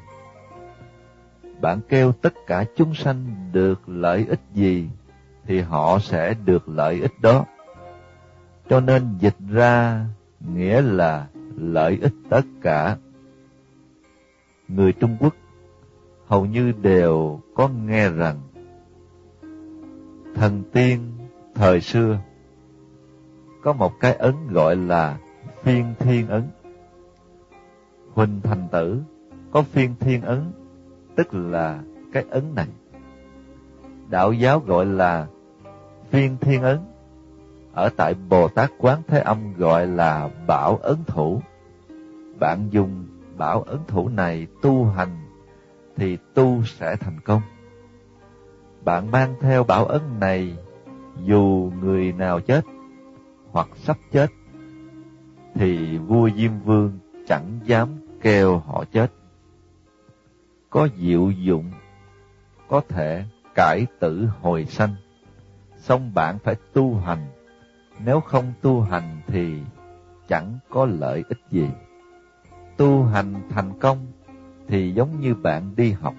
Bạn 1.61 1.81
kêu 1.89 2.13
tất 2.13 2.35
cả 2.47 2.65
chúng 2.77 2.95
sanh 2.95 3.51
được 3.53 3.89
lợi 3.89 4.27
ích 4.29 4.41
gì 4.55 4.89
thì 5.47 5.61
họ 5.61 5.99
sẽ 5.99 6.35
được 6.45 6.69
lợi 6.69 7.01
ích 7.01 7.21
đó. 7.21 7.45
Cho 8.69 8.81
nên 8.81 9.19
dịch 9.19 9.37
ra 9.51 10.07
nghĩa 10.41 10.83
là 10.83 11.27
lợi 11.57 11.99
ích 12.03 12.15
tất 12.31 12.43
cả. 12.63 12.97
Người 14.69 14.93
Trung 14.93 15.17
Quốc 15.21 15.35
hầu 16.27 16.47
như 16.47 16.73
đều 16.73 17.41
có 17.55 17.69
nghe 17.69 18.11
rằng 18.11 18.41
thần 20.35 20.63
tiên 20.73 21.13
thời 21.55 21.81
xưa 21.81 22.19
có 23.63 23.73
một 23.73 24.01
cái 24.01 24.15
ấn 24.15 24.35
gọi 24.51 24.77
là 24.77 25.19
phiên 25.63 25.95
thiên 25.99 26.29
ấn. 26.29 26.43
Huỳnh 28.15 28.41
thành 28.43 28.69
tử 28.73 29.03
có 29.51 29.63
phiên 29.63 29.95
thiên 30.01 30.23
ấn, 30.23 30.53
tức 31.17 31.35
là 31.35 31.83
cái 32.13 32.25
ấn 32.31 32.55
này. 32.55 32.67
Đạo 34.09 34.33
giáo 34.33 34.61
gọi 34.61 34.87
là 34.87 35.27
phiên 36.11 36.37
thiên 36.41 36.63
ấn, 36.63 36.79
ở 37.75 37.89
tại 37.97 38.15
Bồ 38.29 38.49
Tát 38.49 38.73
Quán 38.79 39.03
Thế 39.07 39.21
Âm 39.21 39.55
gọi 39.57 39.87
là 39.87 40.31
bảo 40.47 40.77
ấn 40.77 40.97
thủ. 41.07 41.43
Bạn 42.39 42.69
dùng 42.71 43.07
bảo 43.37 43.63
ấn 43.63 43.79
thủ 43.87 44.09
này 44.09 44.47
tu 44.63 44.85
hành 44.85 45.17
thì 45.97 46.19
tu 46.35 46.65
sẽ 46.65 46.97
thành 46.97 47.21
công. 47.25 47.43
Bạn 48.85 49.11
mang 49.11 49.35
theo 49.41 49.65
bảo 49.65 49.87
ấn 49.87 50.03
này 50.21 50.57
dù 51.23 51.73
người 51.83 52.13
nào 52.13 52.41
chết 52.41 52.65
hoặc 53.51 53.69
sắp 53.75 53.97
chết 54.13 54.31
thì 55.55 55.99
vua 55.99 56.31
Diêm 56.37 56.53
Vương 56.65 56.99
chẳng 57.27 57.61
dám 57.65 57.89
kêu 58.21 58.59
họ 58.59 58.85
chết. 58.93 59.13
Có 60.71 60.89
diệu 60.97 61.31
dụng, 61.31 61.71
có 62.69 62.81
thể 62.89 63.25
cải 63.55 63.87
tử 64.01 64.29
hồi 64.41 64.65
sanh, 64.65 64.95
song 65.77 66.11
bạn 66.15 66.39
phải 66.39 66.55
tu 66.73 66.95
hành 66.95 67.27
nếu 67.99 68.21
không 68.21 68.53
tu 68.63 68.81
hành 68.81 69.21
thì 69.27 69.63
chẳng 70.29 70.59
có 70.71 70.85
lợi 70.85 71.25
ích 71.29 71.41
gì. 71.51 71.69
Tu 72.77 73.05
hành 73.05 73.35
thành 73.51 73.79
công 73.81 74.07
thì 74.69 74.95
giống 74.95 75.21
như 75.21 75.35
bạn 75.35 75.77
đi 75.77 75.93
học. 75.93 76.15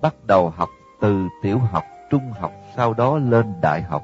Bắt 0.00 0.14
đầu 0.26 0.50
học 0.50 0.68
từ 1.00 1.28
tiểu 1.42 1.58
học, 1.58 1.84
trung 2.10 2.32
học, 2.40 2.52
sau 2.76 2.94
đó 2.94 3.18
lên 3.18 3.46
đại 3.62 3.82
học, 3.82 4.02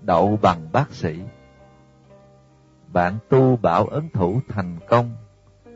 đậu 0.00 0.38
bằng 0.42 0.68
bác 0.72 0.90
sĩ. 0.90 1.20
Bạn 2.92 3.18
tu 3.28 3.56
bảo 3.56 3.86
ấn 3.86 4.08
thủ 4.08 4.40
thành 4.48 4.76
công 4.88 5.10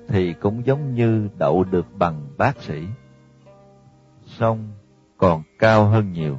thì 0.09 0.33
cũng 0.33 0.67
giống 0.67 0.95
như 0.95 1.29
đậu 1.39 1.65
được 1.65 1.87
bằng 1.99 2.27
bác 2.37 2.61
sĩ. 2.61 2.87
Song 4.25 4.69
còn 5.19 5.43
cao 5.59 5.85
hơn 5.85 6.13
nhiều. 6.13 6.39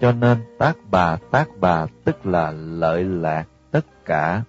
Cho 0.00 0.12
nên 0.12 0.38
tác 0.58 0.76
bà 0.90 1.16
tác 1.30 1.48
bà 1.60 1.86
tức 2.04 2.26
là 2.26 2.50
lợi 2.50 3.04
lạc 3.04 3.44
tất 3.70 3.86
cả. 4.04 4.42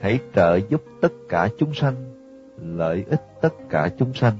Hãy 0.00 0.18
trợ 0.34 0.56
giúp 0.68 0.82
tất 1.00 1.12
cả 1.28 1.48
chúng 1.58 1.74
sanh, 1.74 1.94
lợi 2.58 3.04
ích 3.10 3.22
tất 3.40 3.54
cả 3.70 3.88
chúng 3.98 4.14
sanh, 4.14 4.38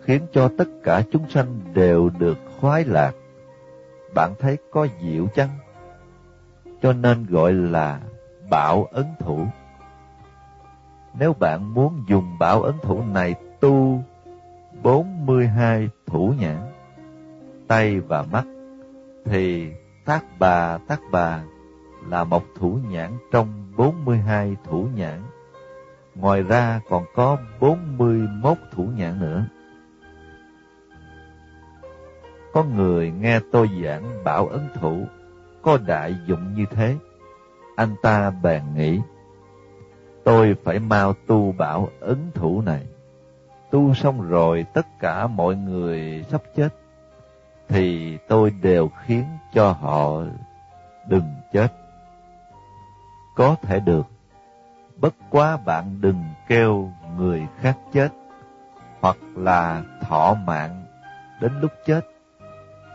khiến 0.00 0.22
cho 0.32 0.50
tất 0.58 0.68
cả 0.82 1.02
chúng 1.12 1.30
sanh 1.30 1.60
đều 1.74 2.10
được 2.18 2.38
khoái 2.60 2.84
lạc. 2.84 3.12
Bạn 4.14 4.34
thấy 4.38 4.56
có 4.70 4.86
diệu 5.02 5.26
chăng? 5.34 5.48
cho 6.84 6.92
nên 6.92 7.26
gọi 7.26 7.52
là 7.52 8.00
bảo 8.50 8.88
ấn 8.92 9.06
thủ. 9.18 9.46
Nếu 11.18 11.32
bạn 11.32 11.74
muốn 11.74 12.04
dùng 12.08 12.38
bảo 12.38 12.62
ấn 12.62 12.74
thủ 12.82 13.02
này 13.12 13.34
tu 13.60 14.02
42 14.82 15.88
thủ 16.06 16.34
nhãn, 16.38 16.58
tay 17.68 18.00
và 18.00 18.22
mắt, 18.22 18.44
thì 19.24 19.72
tác 20.04 20.24
bà 20.38 20.78
tác 20.78 21.00
bà 21.10 21.42
là 22.08 22.24
một 22.24 22.44
thủ 22.54 22.78
nhãn 22.88 23.10
trong 23.32 23.72
42 23.76 24.56
thủ 24.64 24.88
nhãn. 24.94 25.22
Ngoài 26.14 26.42
ra 26.42 26.80
còn 26.88 27.04
có 27.14 27.36
41 27.60 28.58
thủ 28.72 28.84
nhãn 28.96 29.20
nữa. 29.20 29.46
Có 32.52 32.64
người 32.64 33.10
nghe 33.10 33.40
tôi 33.52 33.70
giảng 33.84 34.24
bảo 34.24 34.46
ấn 34.46 34.68
thủ 34.74 35.06
có 35.62 35.78
đại 35.86 36.14
dụng 36.26 36.54
như 36.54 36.64
thế. 36.70 36.96
Anh 37.76 37.94
ta 38.02 38.30
bèn 38.30 38.62
nghĩ, 38.74 39.00
tôi 40.24 40.56
phải 40.64 40.78
mau 40.78 41.12
tu 41.26 41.52
bảo 41.52 41.88
ấn 42.00 42.30
thủ 42.34 42.62
này. 42.66 42.86
Tu 43.70 43.94
xong 43.94 44.28
rồi 44.28 44.66
tất 44.74 44.86
cả 45.00 45.26
mọi 45.26 45.56
người 45.56 46.24
sắp 46.28 46.42
chết, 46.56 46.68
thì 47.68 48.18
tôi 48.28 48.50
đều 48.50 48.90
khiến 49.04 49.24
cho 49.54 49.72
họ 49.72 50.22
đừng 51.08 51.34
chết. 51.52 51.72
Có 53.36 53.56
thể 53.62 53.80
được, 53.80 54.06
bất 54.96 55.14
quá 55.30 55.56
bạn 55.56 56.00
đừng 56.00 56.24
kêu 56.48 56.90
người 57.16 57.46
khác 57.60 57.78
chết, 57.92 58.08
hoặc 59.00 59.16
là 59.34 59.82
thọ 60.00 60.34
mạng 60.34 60.84
đến 61.40 61.52
lúc 61.60 61.70
chết, 61.86 62.00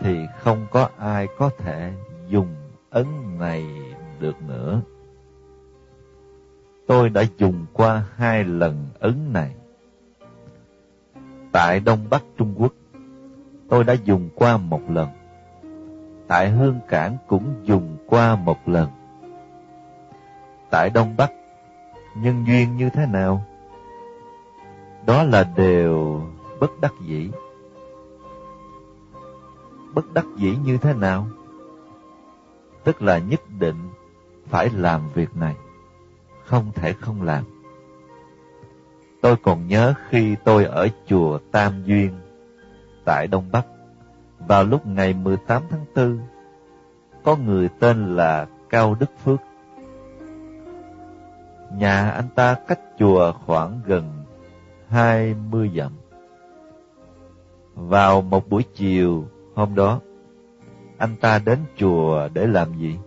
thì 0.01 0.27
không 0.39 0.67
có 0.71 0.89
ai 0.97 1.27
có 1.37 1.49
thể 1.57 1.93
dùng 2.27 2.55
ấn 2.89 3.05
này 3.39 3.65
được 4.19 4.41
nữa. 4.41 4.81
Tôi 6.87 7.09
đã 7.09 7.23
dùng 7.37 7.65
qua 7.73 8.03
hai 8.15 8.43
lần 8.43 8.87
ấn 8.99 9.33
này. 9.33 9.55
Tại 11.51 11.79
Đông 11.79 11.99
Bắc 12.09 12.23
Trung 12.37 12.53
Quốc, 12.57 12.73
tôi 13.69 13.83
đã 13.83 13.93
dùng 13.93 14.29
qua 14.35 14.57
một 14.57 14.81
lần. 14.89 15.09
Tại 16.27 16.49
Hương 16.49 16.79
Cảng 16.87 17.17
cũng 17.27 17.55
dùng 17.63 17.97
qua 18.07 18.35
một 18.35 18.57
lần. 18.65 18.89
Tại 20.69 20.89
Đông 20.89 21.15
Bắc, 21.17 21.31
nhân 22.15 22.45
duyên 22.47 22.77
như 22.77 22.89
thế 22.89 23.05
nào? 23.05 23.45
Đó 25.05 25.23
là 25.23 25.43
đều 25.55 26.21
bất 26.59 26.71
đắc 26.81 26.93
dĩ. 27.01 27.29
Bất 29.93 30.13
đắc 30.13 30.25
dĩ 30.37 30.57
như 30.65 30.77
thế 30.77 30.93
nào? 30.93 31.27
tức 32.83 33.01
là 33.01 33.17
nhất 33.17 33.41
định 33.59 33.89
phải 34.49 34.69
làm 34.69 35.01
việc 35.13 35.35
này, 35.35 35.55
không 36.45 36.71
thể 36.75 36.93
không 36.93 37.21
làm. 37.21 37.43
Tôi 39.21 39.35
còn 39.35 39.67
nhớ 39.67 39.93
khi 40.09 40.35
tôi 40.43 40.65
ở 40.65 40.87
chùa 41.07 41.39
Tam 41.51 41.83
Duyên 41.85 42.11
tại 43.05 43.27
Đông 43.27 43.51
Bắc, 43.51 43.65
vào 44.47 44.63
lúc 44.63 44.87
ngày 44.87 45.13
18 45.13 45.63
tháng 45.69 45.85
4, 45.95 46.19
có 47.23 47.35
người 47.35 47.69
tên 47.79 48.15
là 48.15 48.47
Cao 48.69 48.95
Đức 48.99 49.09
Phước. 49.23 49.39
Nhà 51.77 52.09
anh 52.09 52.27
ta 52.35 52.55
cách 52.67 52.79
chùa 52.99 53.31
khoảng 53.45 53.81
gần 53.85 54.23
20 54.87 55.71
dặm. 55.77 55.91
Vào 57.75 58.21
một 58.21 58.49
buổi 58.49 58.63
chiều 58.75 59.25
hôm 59.55 59.75
đó, 59.75 59.99
anh 60.97 61.15
ta 61.15 61.39
đến 61.39 61.59
chùa 61.77 62.29
để 62.33 62.47
làm 62.47 62.77
gì? 62.77 62.97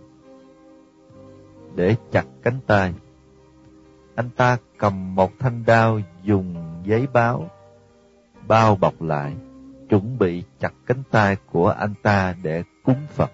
Để 1.75 1.95
chặt 2.11 2.25
cánh 2.41 2.59
tay. 2.67 2.93
Anh 4.15 4.29
ta 4.29 4.57
cầm 4.77 5.15
một 5.15 5.31
thanh 5.39 5.63
đao 5.65 5.99
dùng 6.23 6.55
giấy 6.85 7.07
báo, 7.13 7.49
bao 8.47 8.75
bọc 8.75 9.01
lại, 9.01 9.33
chuẩn 9.93 10.17
bị 10.19 10.43
chặt 10.59 10.73
cánh 10.85 11.03
tay 11.11 11.37
của 11.51 11.69
anh 11.69 11.93
ta 12.03 12.35
để 12.41 12.63
cúng 12.83 13.01
Phật. 13.09 13.31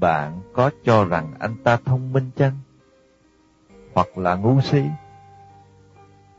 Bạn 0.00 0.40
có 0.54 0.70
cho 0.84 1.04
rằng 1.04 1.34
anh 1.38 1.56
ta 1.64 1.78
thông 1.84 2.12
minh 2.12 2.30
chăng? 2.36 2.52
Hoặc 3.94 4.18
là 4.18 4.34
ngu 4.34 4.60
si? 4.60 4.82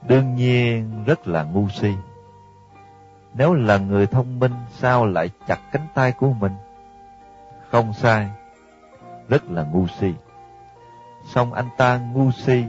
Đương 0.08 0.36
nhiên 0.36 1.04
rất 1.06 1.28
là 1.28 1.44
ngu 1.44 1.70
si. 1.70 1.94
Nếu 3.34 3.54
là 3.54 3.78
người 3.78 4.08
thông 4.08 4.40
minh 4.40 4.54
sao 4.72 5.06
lại 5.06 5.30
chặt 5.48 5.60
cánh 5.72 5.88
tay 5.94 6.12
của 6.12 6.34
mình? 6.34 6.54
Không 7.72 7.94
sai, 7.94 8.30
rất 9.28 9.50
là 9.50 9.64
ngu 9.64 9.88
si. 9.88 10.14
Song 11.26 11.54
anh 11.54 11.70
ta 11.78 11.98
ngu 11.98 12.32
si 12.32 12.64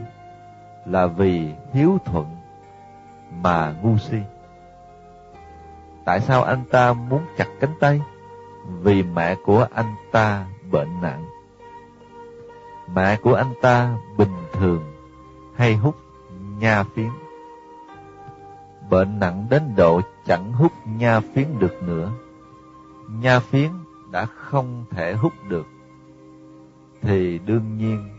là 0.85 1.05
vì 1.05 1.53
hiếu 1.73 1.97
thuận 2.05 2.35
mà 3.41 3.73
ngu 3.81 3.97
si. 3.97 4.17
Tại 6.11 6.21
sao 6.21 6.43
anh 6.43 6.63
ta 6.71 6.93
muốn 6.93 7.21
chặt 7.37 7.47
cánh 7.59 7.73
tay? 7.79 8.01
Vì 8.81 9.03
mẹ 9.03 9.35
của 9.35 9.67
anh 9.73 9.95
ta 10.11 10.45
bệnh 10.71 11.01
nặng. 11.01 11.25
Mẹ 12.95 13.17
của 13.17 13.33
anh 13.33 13.53
ta 13.61 13.97
bình 14.17 14.33
thường 14.53 14.83
hay 15.55 15.75
hút 15.75 15.95
nha 16.59 16.83
phiến 16.83 17.09
bệnh 18.89 19.19
nặng 19.19 19.47
đến 19.49 19.63
độ 19.75 20.01
chẳng 20.25 20.53
hút 20.53 20.71
nha 20.85 21.19
phiến 21.19 21.47
được 21.59 21.83
nữa. 21.83 22.11
Nha 23.09 23.39
phiến 23.39 23.71
đã 24.11 24.25
không 24.25 24.85
thể 24.89 25.13
hút 25.13 25.33
được, 25.47 25.67
thì 27.01 27.39
đương 27.45 27.77
nhiên 27.77 28.09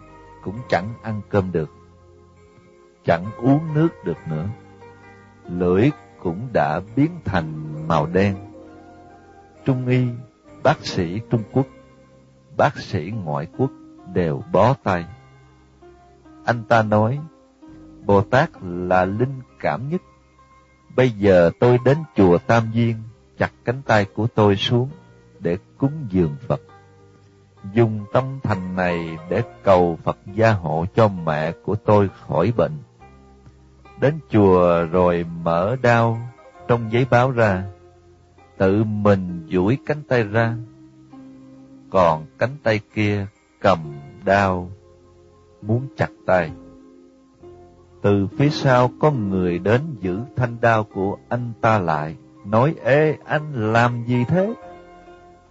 cũng 0.45 0.57
chẳng 0.69 0.89
ăn 1.03 1.21
cơm 1.29 1.53
được, 1.53 1.71
chẳng 3.05 3.25
uống 3.37 3.75
nước 3.75 3.89
được 4.05 4.19
nữa. 4.29 4.47
Lưỡi 5.49 5.91
cũng 6.23 6.49
đã 6.53 6.81
biến 6.97 7.11
thành 7.25 7.53
màu 7.89 8.07
đen. 8.07 8.37
Trung 9.65 9.87
y, 9.87 10.07
bác 10.63 10.87
sĩ 10.87 11.21
Trung 11.31 11.43
Quốc, 11.53 11.67
bác 12.57 12.79
sĩ 12.79 13.13
ngoại 13.25 13.47
quốc 13.59 13.71
đều 14.15 14.43
bó 14.53 14.75
tay. 14.83 15.05
Anh 16.45 16.65
ta 16.65 16.83
nói, 16.83 17.21
Bồ 18.07 18.23
Tát 18.23 18.51
là 18.63 19.05
linh 19.05 19.41
cảm 19.61 19.89
nhất 19.89 20.03
Bây 20.97 21.11
giờ 21.11 21.51
tôi 21.61 21.79
đến 21.85 21.99
chùa 22.17 22.39
Tam 22.39 22.71
Duyên, 22.73 22.97
chặt 23.39 23.53
cánh 23.65 23.83
tay 23.83 24.05
của 24.05 24.27
tôi 24.27 24.57
xuống 24.57 24.89
để 25.41 25.59
cúng 25.79 26.07
dường 26.11 26.37
Phật. 26.49 26.61
Dùng 27.73 28.05
tâm 28.13 28.25
thành 28.43 28.77
này 28.77 29.19
để 29.29 29.43
cầu 29.63 29.99
Phật 30.05 30.17
gia 30.35 30.53
hộ 30.53 30.87
cho 30.95 31.09
mẹ 31.09 31.53
của 31.65 31.75
tôi 31.75 32.09
khỏi 32.09 32.53
bệnh. 32.57 32.73
Đến 34.01 34.15
chùa 34.31 34.87
rồi 34.93 35.27
mở 35.43 35.77
đao 35.83 36.19
trong 36.69 36.93
giấy 36.93 37.07
báo 37.11 37.31
ra, 37.31 37.65
tự 38.57 38.85
mình 38.85 39.47
duỗi 39.51 39.79
cánh 39.87 40.03
tay 40.09 40.23
ra, 40.23 40.57
còn 41.91 42.27
cánh 42.39 42.57
tay 42.63 42.81
kia 42.95 43.27
cầm 43.61 43.79
đao 44.25 44.71
muốn 45.63 45.87
chặt 45.97 46.11
tay. 46.27 46.51
Từ 48.03 48.27
phía 48.39 48.49
sau 48.49 48.91
có 49.01 49.11
người 49.11 49.59
đến 49.59 49.81
giữ 50.01 50.21
thanh 50.37 50.57
đao 50.61 50.85
của 50.85 51.17
anh 51.29 51.53
ta 51.61 51.79
lại, 51.79 52.17
nói 52.47 52.75
Ê 52.85 53.17
anh 53.25 53.73
làm 53.73 54.05
gì 54.07 54.25
thế? 54.29 54.55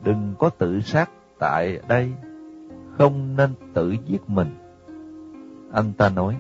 Đừng 0.03 0.33
có 0.39 0.49
tự 0.49 0.81
sát 0.81 1.09
tại 1.39 1.79
đây, 1.87 2.11
không 2.97 3.35
nên 3.35 3.53
tự 3.73 3.95
giết 4.05 4.29
mình. 4.29 4.55
Anh 5.73 5.93
ta 5.93 6.09
nói, 6.09 6.37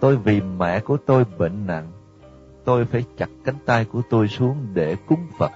tôi 0.00 0.16
vì 0.16 0.40
mẹ 0.40 0.80
của 0.80 0.96
tôi 0.96 1.24
bệnh 1.38 1.66
nặng, 1.66 1.92
tôi 2.64 2.84
phải 2.84 3.04
chặt 3.16 3.30
cánh 3.44 3.58
tay 3.66 3.84
của 3.84 4.02
tôi 4.10 4.28
xuống 4.28 4.66
để 4.74 4.96
cúng 5.06 5.26
Phật. 5.38 5.50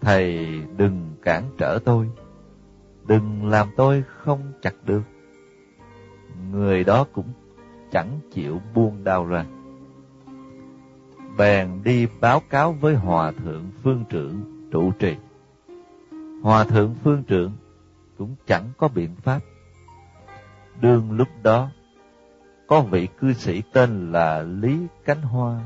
Thầy 0.00 0.48
đừng 0.76 1.16
cản 1.22 1.44
trở 1.58 1.78
tôi, 1.84 2.10
đừng 3.06 3.48
làm 3.48 3.68
tôi 3.76 4.04
không 4.08 4.52
chặt 4.62 4.74
được. 4.84 5.02
Người 6.52 6.84
đó 6.84 7.06
cũng 7.12 7.28
chẳng 7.92 8.20
chịu 8.32 8.60
buông 8.74 9.04
đau 9.04 9.26
ra. 9.26 9.44
Bèn 11.38 11.82
đi 11.84 12.06
báo 12.20 12.42
cáo 12.50 12.72
với 12.72 12.94
Hòa 12.94 13.32
Thượng 13.32 13.64
Phương 13.82 14.04
Trưởng 14.08 14.40
trụ 14.70 14.92
trì. 14.98 15.16
Hòa 16.42 16.64
Thượng 16.64 16.94
Phương 17.04 17.22
Trưởng 17.22 17.52
cũng 18.18 18.34
chẳng 18.46 18.64
có 18.76 18.88
biện 18.88 19.14
pháp. 19.22 19.40
Đương 20.80 21.12
lúc 21.12 21.28
đó, 21.42 21.68
có 22.68 22.80
vị 22.80 23.08
cư 23.20 23.32
sĩ 23.32 23.62
tên 23.72 24.12
là 24.12 24.42
Lý 24.42 24.78
Cánh 25.04 25.22
Hoa, 25.22 25.60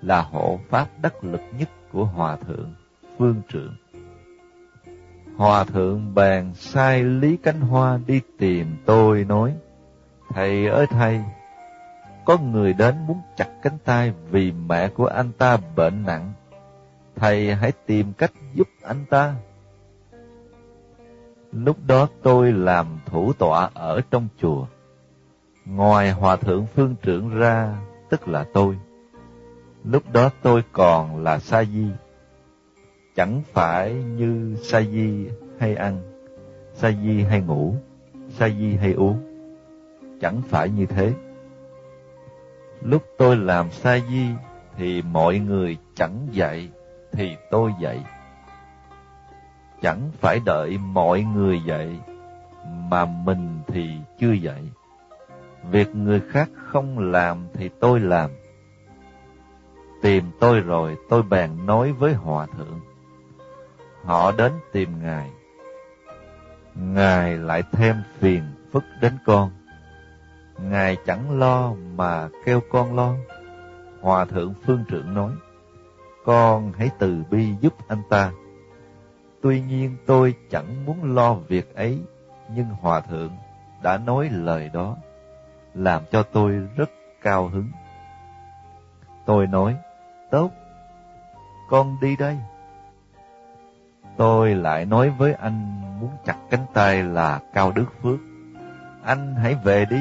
là 0.00 0.22
hộ 0.22 0.60
pháp 0.68 0.88
đắc 1.02 1.24
lực 1.24 1.40
nhất 1.58 1.68
của 1.92 2.04
Hòa 2.04 2.36
Thượng 2.36 2.74
Phương 3.18 3.42
Trưởng. 3.48 3.74
Hòa 5.36 5.64
Thượng 5.64 6.14
bèn 6.14 6.54
sai 6.54 7.04
Lý 7.04 7.36
Cánh 7.36 7.60
Hoa 7.60 7.98
đi 8.06 8.20
tìm 8.38 8.76
tôi 8.86 9.24
nói, 9.24 9.54
Thầy 10.28 10.66
ơi 10.66 10.86
thầy, 10.90 11.20
có 12.24 12.38
người 12.38 12.72
đến 12.72 12.94
muốn 13.06 13.20
chặt 13.36 13.48
cánh 13.62 13.78
tay 13.84 14.12
vì 14.30 14.52
mẹ 14.52 14.88
của 14.88 15.06
anh 15.06 15.32
ta 15.32 15.58
bệnh 15.76 16.02
nặng. 16.06 16.32
Thầy 17.16 17.54
hãy 17.54 17.72
tìm 17.86 18.12
cách 18.12 18.32
giúp 18.54 18.68
anh 18.82 19.04
ta. 19.10 19.34
Lúc 21.52 21.76
đó 21.86 22.08
tôi 22.22 22.52
làm 22.52 22.86
thủ 23.06 23.32
tọa 23.32 23.70
ở 23.74 24.00
trong 24.10 24.28
chùa. 24.40 24.66
Ngoài 25.66 26.12
hòa 26.12 26.36
thượng 26.36 26.66
phương 26.74 26.94
trưởng 27.02 27.30
ra, 27.30 27.76
tức 28.08 28.28
là 28.28 28.44
tôi. 28.52 28.78
Lúc 29.84 30.02
đó 30.12 30.30
tôi 30.42 30.62
còn 30.72 31.22
là 31.22 31.38
sa 31.38 31.64
di. 31.64 31.86
Chẳng 33.16 33.42
phải 33.52 33.94
như 33.94 34.56
sa 34.62 34.80
di 34.80 35.28
hay 35.58 35.74
ăn, 35.74 36.02
sa 36.74 36.90
di 36.90 37.22
hay 37.22 37.40
ngủ, 37.40 37.74
sa 38.28 38.48
di 38.48 38.76
hay 38.76 38.92
uống. 38.92 39.22
Chẳng 40.20 40.42
phải 40.48 40.68
như 40.68 40.86
thế. 40.86 41.12
Lúc 42.80 43.02
tôi 43.18 43.36
làm 43.36 43.70
sa 43.70 43.98
di 44.10 44.26
thì 44.76 45.02
mọi 45.02 45.38
người 45.38 45.76
chẳng 45.94 46.28
dạy 46.30 46.68
thì 47.12 47.36
tôi 47.50 47.72
dạy. 47.80 48.04
Chẳng 49.82 50.10
phải 50.20 50.40
đợi 50.44 50.78
mọi 50.78 51.22
người 51.22 51.60
dạy 51.66 52.00
mà 52.90 53.04
mình 53.04 53.60
thì 53.66 53.90
chưa 54.18 54.32
dạy. 54.32 54.62
Việc 55.70 55.94
người 55.94 56.20
khác 56.30 56.50
không 56.54 56.98
làm 56.98 57.48
thì 57.54 57.70
tôi 57.80 58.00
làm. 58.00 58.30
Tìm 60.02 60.24
tôi 60.40 60.60
rồi 60.60 60.96
tôi 61.08 61.22
bèn 61.22 61.66
nói 61.66 61.92
với 61.92 62.14
hòa 62.14 62.46
thượng. 62.56 62.80
Họ 64.04 64.32
đến 64.32 64.52
tìm 64.72 65.02
Ngài. 65.02 65.30
Ngài 66.74 67.36
lại 67.36 67.62
thêm 67.72 67.96
phiền 68.18 68.42
phức 68.72 68.84
đến 69.00 69.12
con. 69.24 69.50
Ngài 70.58 70.96
chẳng 71.06 71.38
lo 71.38 71.74
mà 71.96 72.28
kêu 72.44 72.60
con 72.70 72.96
lo. 72.96 73.14
Hòa 74.00 74.24
thượng 74.24 74.54
phương 74.66 74.84
trưởng 74.88 75.14
nói, 75.14 75.32
con 76.24 76.72
hãy 76.78 76.90
từ 76.98 77.22
bi 77.30 77.48
giúp 77.60 77.74
anh 77.88 78.02
ta. 78.10 78.32
Tuy 79.42 79.60
nhiên 79.60 79.96
tôi 80.06 80.34
chẳng 80.50 80.86
muốn 80.86 81.14
lo 81.14 81.34
việc 81.34 81.74
ấy, 81.74 81.98
nhưng 82.54 82.66
Hòa 82.66 83.00
thượng 83.00 83.30
đã 83.82 83.98
nói 83.98 84.28
lời 84.32 84.70
đó, 84.72 84.96
làm 85.74 86.02
cho 86.10 86.22
tôi 86.22 86.52
rất 86.76 86.90
cao 87.22 87.48
hứng. 87.48 87.70
Tôi 89.26 89.46
nói, 89.46 89.76
tốt, 90.30 90.50
con 91.68 91.96
đi 92.00 92.16
đây. 92.16 92.38
Tôi 94.16 94.54
lại 94.54 94.84
nói 94.84 95.10
với 95.10 95.32
anh 95.32 95.80
muốn 96.00 96.10
chặt 96.24 96.36
cánh 96.50 96.66
tay 96.72 97.02
là 97.02 97.40
Cao 97.52 97.72
Đức 97.72 97.86
Phước. 98.02 98.18
Anh 99.04 99.34
hãy 99.34 99.54
về 99.64 99.84
đi. 99.84 100.00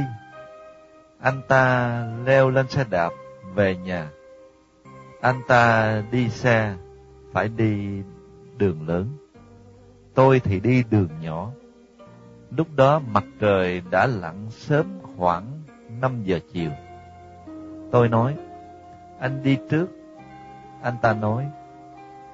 Anh 1.21 1.41
ta 1.47 2.05
leo 2.25 2.49
lên 2.49 2.67
xe 2.67 2.85
đạp 2.89 3.11
về 3.53 3.75
nhà. 3.75 4.09
Anh 5.21 5.41
ta 5.47 5.93
đi 6.11 6.29
xe, 6.29 6.75
phải 7.33 7.47
đi 7.47 8.03
đường 8.57 8.87
lớn. 8.87 9.17
Tôi 10.13 10.39
thì 10.39 10.59
đi 10.59 10.83
đường 10.89 11.09
nhỏ. 11.21 11.51
Lúc 12.57 12.67
đó 12.75 12.99
mặt 12.99 13.23
trời 13.39 13.81
đã 13.91 14.07
lặn 14.07 14.47
sớm 14.49 14.85
khoảng 15.17 15.60
5 16.01 16.23
giờ 16.23 16.39
chiều. 16.53 16.71
Tôi 17.91 18.09
nói, 18.09 18.35
anh 19.19 19.43
đi 19.43 19.57
trước. 19.69 19.87
Anh 20.81 20.95
ta 21.01 21.13
nói, 21.13 21.45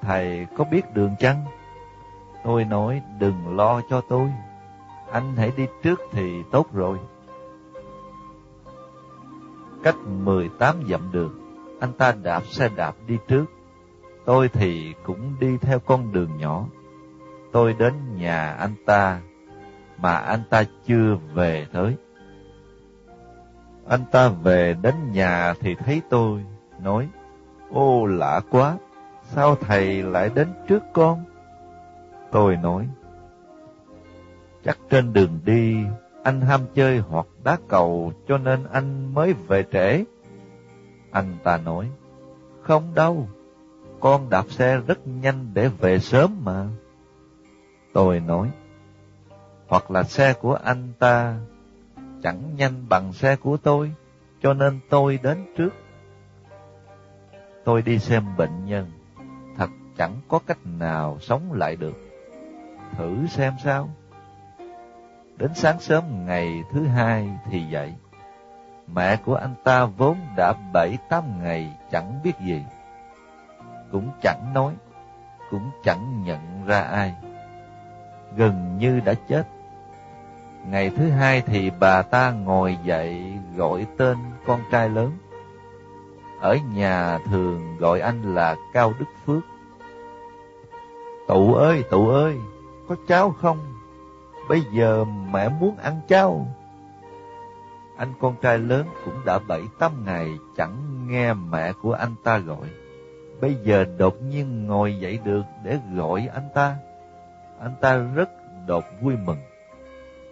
thầy 0.00 0.46
có 0.56 0.64
biết 0.64 0.94
đường 0.94 1.14
chăng? 1.18 1.44
Tôi 2.44 2.64
nói, 2.64 3.02
đừng 3.18 3.56
lo 3.56 3.80
cho 3.90 4.00
tôi. 4.08 4.32
Anh 5.12 5.36
hãy 5.36 5.52
đi 5.56 5.66
trước 5.82 6.00
thì 6.12 6.42
tốt 6.52 6.72
rồi 6.72 6.98
cách 9.82 9.96
18 10.24 10.76
dặm 10.88 11.12
đường. 11.12 11.38
Anh 11.80 11.92
ta 11.92 12.12
đạp 12.22 12.44
xe 12.46 12.68
đạp 12.76 12.96
đi 13.06 13.18
trước. 13.28 13.44
Tôi 14.24 14.48
thì 14.48 14.94
cũng 15.04 15.34
đi 15.40 15.56
theo 15.60 15.78
con 15.78 16.12
đường 16.12 16.36
nhỏ. 16.36 16.66
Tôi 17.52 17.72
đến 17.72 17.92
nhà 18.16 18.52
anh 18.52 18.74
ta, 18.86 19.20
mà 19.98 20.16
anh 20.16 20.42
ta 20.50 20.64
chưa 20.86 21.16
về 21.34 21.66
tới. 21.72 21.96
Anh 23.88 24.04
ta 24.10 24.28
về 24.28 24.76
đến 24.82 24.94
nhà 25.12 25.54
thì 25.60 25.74
thấy 25.74 26.02
tôi, 26.10 26.44
nói, 26.82 27.08
Ô 27.70 28.06
lạ 28.06 28.40
quá, 28.50 28.76
sao 29.22 29.56
thầy 29.56 30.02
lại 30.02 30.30
đến 30.34 30.48
trước 30.68 30.82
con? 30.92 31.24
Tôi 32.30 32.56
nói, 32.56 32.88
chắc 34.64 34.78
trên 34.90 35.12
đường 35.12 35.40
đi 35.44 35.76
anh 36.22 36.40
ham 36.40 36.60
chơi 36.74 36.98
hoặc 36.98 37.26
đá 37.44 37.58
cầu 37.68 38.12
cho 38.28 38.38
nên 38.38 38.64
anh 38.72 39.14
mới 39.14 39.32
về 39.32 39.64
trễ. 39.72 40.04
Anh 41.10 41.36
ta 41.44 41.56
nói, 41.56 41.90
không 42.62 42.94
đâu, 42.94 43.28
con 44.00 44.30
đạp 44.30 44.44
xe 44.48 44.76
rất 44.86 45.06
nhanh 45.06 45.50
để 45.54 45.68
về 45.68 45.98
sớm 45.98 46.44
mà. 46.44 46.66
Tôi 47.92 48.20
nói, 48.20 48.50
hoặc 49.68 49.90
là 49.90 50.02
xe 50.02 50.32
của 50.32 50.54
anh 50.54 50.92
ta 50.98 51.38
chẳng 52.22 52.56
nhanh 52.56 52.88
bằng 52.88 53.12
xe 53.12 53.36
của 53.36 53.56
tôi, 53.56 53.92
cho 54.42 54.54
nên 54.54 54.80
tôi 54.90 55.18
đến 55.22 55.46
trước. 55.56 55.74
Tôi 57.64 57.82
đi 57.82 57.98
xem 57.98 58.36
bệnh 58.36 58.64
nhân, 58.66 58.90
thật 59.56 59.70
chẳng 59.96 60.20
có 60.28 60.38
cách 60.46 60.58
nào 60.64 61.18
sống 61.20 61.52
lại 61.52 61.76
được. 61.76 61.96
Thử 62.96 63.26
xem 63.26 63.54
sao. 63.64 63.88
Đến 65.36 65.54
sáng 65.54 65.80
sớm 65.80 66.26
ngày 66.26 66.62
thứ 66.72 66.86
hai 66.86 67.28
thì 67.50 67.62
dậy. 67.70 67.94
Mẹ 68.94 69.16
của 69.16 69.34
anh 69.34 69.54
ta 69.64 69.84
vốn 69.84 70.16
đã 70.36 70.54
bảy 70.72 70.98
tám 71.08 71.42
ngày 71.42 71.76
chẳng 71.90 72.20
biết 72.24 72.32
gì. 72.40 72.64
Cũng 73.92 74.10
chẳng 74.22 74.50
nói, 74.54 74.74
cũng 75.50 75.70
chẳng 75.84 76.22
nhận 76.24 76.66
ra 76.66 76.80
ai. 76.80 77.14
Gần 78.36 78.78
như 78.78 79.00
đã 79.00 79.14
chết. 79.28 79.42
Ngày 80.66 80.90
thứ 80.90 81.10
hai 81.10 81.40
thì 81.40 81.70
bà 81.80 82.02
ta 82.02 82.30
ngồi 82.30 82.78
dậy 82.84 83.32
gọi 83.56 83.86
tên 83.96 84.16
con 84.46 84.60
trai 84.70 84.88
lớn. 84.88 85.12
Ở 86.40 86.58
nhà 86.74 87.18
thường 87.18 87.76
gọi 87.78 88.00
anh 88.00 88.34
là 88.34 88.56
Cao 88.72 88.92
Đức 88.98 89.06
Phước. 89.26 89.42
Tụ 91.28 91.54
ơi, 91.54 91.84
tụ 91.90 92.08
ơi, 92.08 92.36
có 92.88 92.96
cháo 93.08 93.30
không? 93.30 93.58
Bây 94.48 94.62
giờ 94.72 95.04
mẹ 95.04 95.48
muốn 95.48 95.76
ăn 95.76 96.00
cháo. 96.08 96.46
Anh 97.96 98.12
con 98.20 98.34
trai 98.42 98.58
lớn 98.58 98.86
cũng 99.04 99.24
đã 99.26 99.38
bảy 99.48 99.62
tám 99.78 100.04
ngày 100.04 100.30
chẳng 100.56 101.06
nghe 101.08 101.34
mẹ 101.34 101.72
của 101.72 101.92
anh 101.92 102.14
ta 102.24 102.38
gọi. 102.38 102.68
Bây 103.40 103.56
giờ 103.62 103.84
đột 103.98 104.22
nhiên 104.22 104.66
ngồi 104.66 104.98
dậy 104.98 105.18
được 105.24 105.42
để 105.64 105.78
gọi 105.94 106.28
anh 106.34 106.48
ta. 106.54 106.76
Anh 107.60 107.74
ta 107.80 107.96
rất 107.96 108.30
đột 108.66 108.84
vui 109.02 109.16
mừng. 109.16 109.38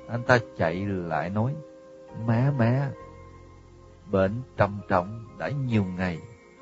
Anh 0.09 0.23
ta 0.23 0.39
chạy 0.57 0.87
lại 0.87 1.31
nói, 1.31 1.55
Mẹ 2.27 2.51
mẹ, 2.59 2.89
bệnh 4.11 4.43
trầm 4.57 4.81
trọng 4.89 5.25
đã 5.39 5.49
nhiều 5.49 5.85
ngày, 5.85 6.21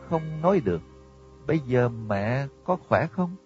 không 0.09 0.23
nói 0.43 0.61
được. 0.61 0.81
Bây 1.47 1.59
giờ 1.59 1.89
mẹ 1.89 2.47
có 2.65 2.77
khỏe 2.89 3.07
không? 3.07 3.37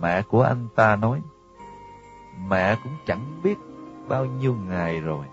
Mẹ 0.00 0.22
của 0.22 0.42
anh 0.42 0.68
ta 0.74 0.96
nói, 0.96 1.20
mẹ 2.48 2.76
cũng 2.82 2.92
chẳng 3.06 3.40
biết 3.42 3.58
bao 4.08 4.24
nhiêu 4.26 4.54
ngày 4.54 5.00
rồi. 5.00 5.26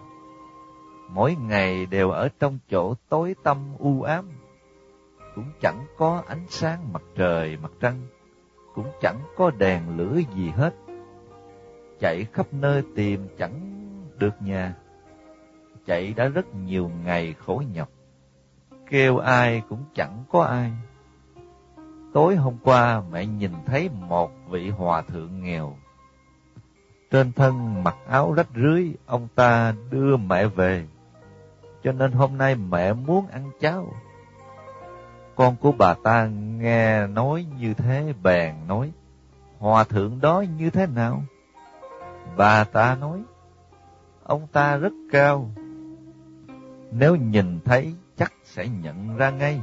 Mỗi 1.09 1.35
ngày 1.35 1.85
đều 1.85 2.09
ở 2.09 2.29
trong 2.39 2.59
chỗ 2.69 2.93
tối 3.09 3.35
tăm 3.43 3.57
u 3.79 4.01
ám, 4.01 4.29
cũng 5.35 5.51
chẳng 5.61 5.85
có 5.97 6.23
ánh 6.27 6.45
sáng 6.49 6.93
mặt 6.93 7.01
trời, 7.15 7.57
mặt 7.61 7.71
trăng, 7.79 8.07
cũng 8.75 8.87
chẳng 9.01 9.19
có 9.37 9.51
đèn 9.51 9.97
lửa 9.97 10.19
gì 10.35 10.49
hết. 10.49 10.75
Chạy 11.99 12.25
khắp 12.33 12.47
nơi 12.51 12.83
tìm 12.95 13.27
chẳng 13.37 13.59
được 14.17 14.41
nhà. 14.41 14.75
Chạy 15.85 16.13
đã 16.13 16.27
rất 16.27 16.55
nhiều 16.55 16.91
ngày 17.05 17.35
khổ 17.45 17.63
nhọc. 17.73 17.89
Kêu 18.89 19.17
ai 19.17 19.61
cũng 19.69 19.83
chẳng 19.95 20.23
có 20.31 20.43
ai. 20.43 20.71
Tối 22.13 22.35
hôm 22.35 22.57
qua 22.63 23.01
mẹ 23.11 23.25
nhìn 23.25 23.51
thấy 23.65 23.89
một 23.89 24.31
vị 24.49 24.69
hòa 24.69 25.01
thượng 25.01 25.43
nghèo 25.43 25.75
trên 27.11 27.31
thân 27.31 27.83
mặc 27.83 27.95
áo 28.07 28.33
rách 28.33 28.47
rưới, 28.55 28.93
ông 29.05 29.27
ta 29.35 29.73
đưa 29.89 30.17
mẹ 30.17 30.47
về. 30.47 30.87
Cho 31.83 31.91
nên 31.91 32.11
hôm 32.11 32.37
nay 32.37 32.55
mẹ 32.55 32.93
muốn 32.93 33.27
ăn 33.27 33.51
cháo. 33.59 33.93
Con 35.35 35.55
của 35.55 35.71
bà 35.71 35.93
ta 36.03 36.25
nghe 36.59 37.07
nói 37.07 37.45
như 37.59 37.73
thế 37.73 38.13
bèn 38.23 38.55
nói, 38.67 38.91
Hòa 39.59 39.83
thượng 39.83 40.21
đó 40.21 40.43
như 40.57 40.69
thế 40.69 40.87
nào? 40.95 41.23
Bà 42.39 42.63
ta 42.63 42.97
nói, 43.01 43.23
ông 44.23 44.47
ta 44.51 44.77
rất 44.77 44.93
cao. 45.11 45.49
Nếu 46.91 47.15
nhìn 47.15 47.59
thấy 47.65 47.93
chắc 48.17 48.33
sẽ 48.43 48.67
nhận 48.67 49.17
ra 49.17 49.29
ngay. 49.29 49.61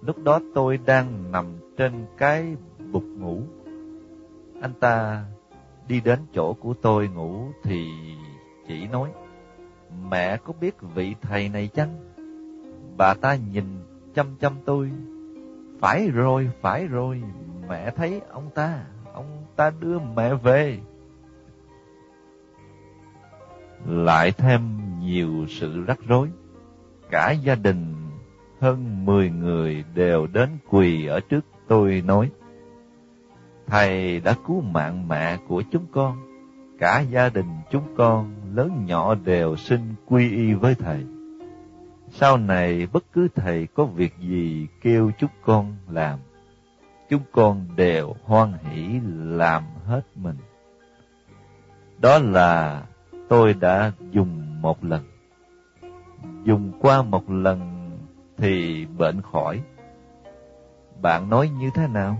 Lúc 0.00 0.18
đó 0.18 0.40
tôi 0.54 0.78
đang 0.86 1.32
nằm 1.32 1.46
trên 1.76 2.06
cái 2.18 2.56
bục 2.92 3.04
ngủ. 3.04 3.42
Anh 4.60 4.72
ta 4.80 5.24
Đi 5.88 6.00
đến 6.00 6.18
chỗ 6.34 6.52
của 6.52 6.74
tôi 6.82 7.08
ngủ 7.08 7.46
thì 7.62 7.88
chỉ 8.68 8.86
nói, 8.86 9.10
Mẹ 10.08 10.36
có 10.36 10.52
biết 10.60 10.74
vị 10.94 11.14
thầy 11.22 11.48
này 11.48 11.68
chăng? 11.68 11.96
Bà 12.96 13.14
ta 13.14 13.34
nhìn 13.52 13.64
chăm 14.14 14.26
chăm 14.40 14.52
tôi. 14.64 14.90
Phải 15.80 16.08
rồi, 16.08 16.50
phải 16.60 16.86
rồi, 16.86 17.22
mẹ 17.68 17.90
thấy 17.90 18.20
ông 18.30 18.50
ta, 18.54 18.84
ông 19.12 19.44
ta 19.56 19.72
đưa 19.80 19.98
mẹ 19.98 20.34
về 20.34 20.80
lại 23.86 24.32
thêm 24.32 24.60
nhiều 25.00 25.46
sự 25.48 25.84
rắc 25.84 25.98
rối. 26.06 26.28
Cả 27.10 27.30
gia 27.30 27.54
đình 27.54 27.94
hơn 28.60 29.04
mười 29.06 29.30
người 29.30 29.84
đều 29.94 30.26
đến 30.26 30.48
quỳ 30.70 31.06
ở 31.06 31.20
trước 31.20 31.44
tôi 31.68 32.02
nói, 32.06 32.30
Thầy 33.66 34.20
đã 34.20 34.34
cứu 34.46 34.60
mạng 34.60 35.08
mẹ 35.08 35.36
của 35.48 35.62
chúng 35.72 35.86
con, 35.92 36.16
cả 36.78 37.00
gia 37.00 37.28
đình 37.28 37.48
chúng 37.70 37.94
con 37.96 38.34
lớn 38.54 38.86
nhỏ 38.86 39.14
đều 39.14 39.56
xin 39.56 39.80
quy 40.06 40.30
y 40.30 40.54
với 40.54 40.74
thầy. 40.74 41.04
Sau 42.10 42.36
này 42.36 42.86
bất 42.92 43.04
cứ 43.12 43.28
thầy 43.34 43.66
có 43.74 43.84
việc 43.84 44.14
gì 44.18 44.66
kêu 44.82 45.10
chúng 45.18 45.30
con 45.44 45.76
làm, 45.90 46.18
chúng 47.10 47.22
con 47.32 47.66
đều 47.76 48.14
hoan 48.24 48.52
hỷ 48.52 49.00
làm 49.18 49.64
hết 49.86 50.02
mình. 50.14 50.36
Đó 51.98 52.18
là 52.18 52.82
tôi 53.28 53.54
đã 53.54 53.92
dùng 54.10 54.62
một 54.62 54.84
lần. 54.84 55.02
Dùng 56.44 56.72
qua 56.80 57.02
một 57.02 57.30
lần 57.30 57.90
thì 58.36 58.86
bệnh 58.86 59.22
khỏi. 59.22 59.62
Bạn 61.02 61.30
nói 61.30 61.48
như 61.48 61.70
thế 61.74 61.86
nào? 61.86 62.18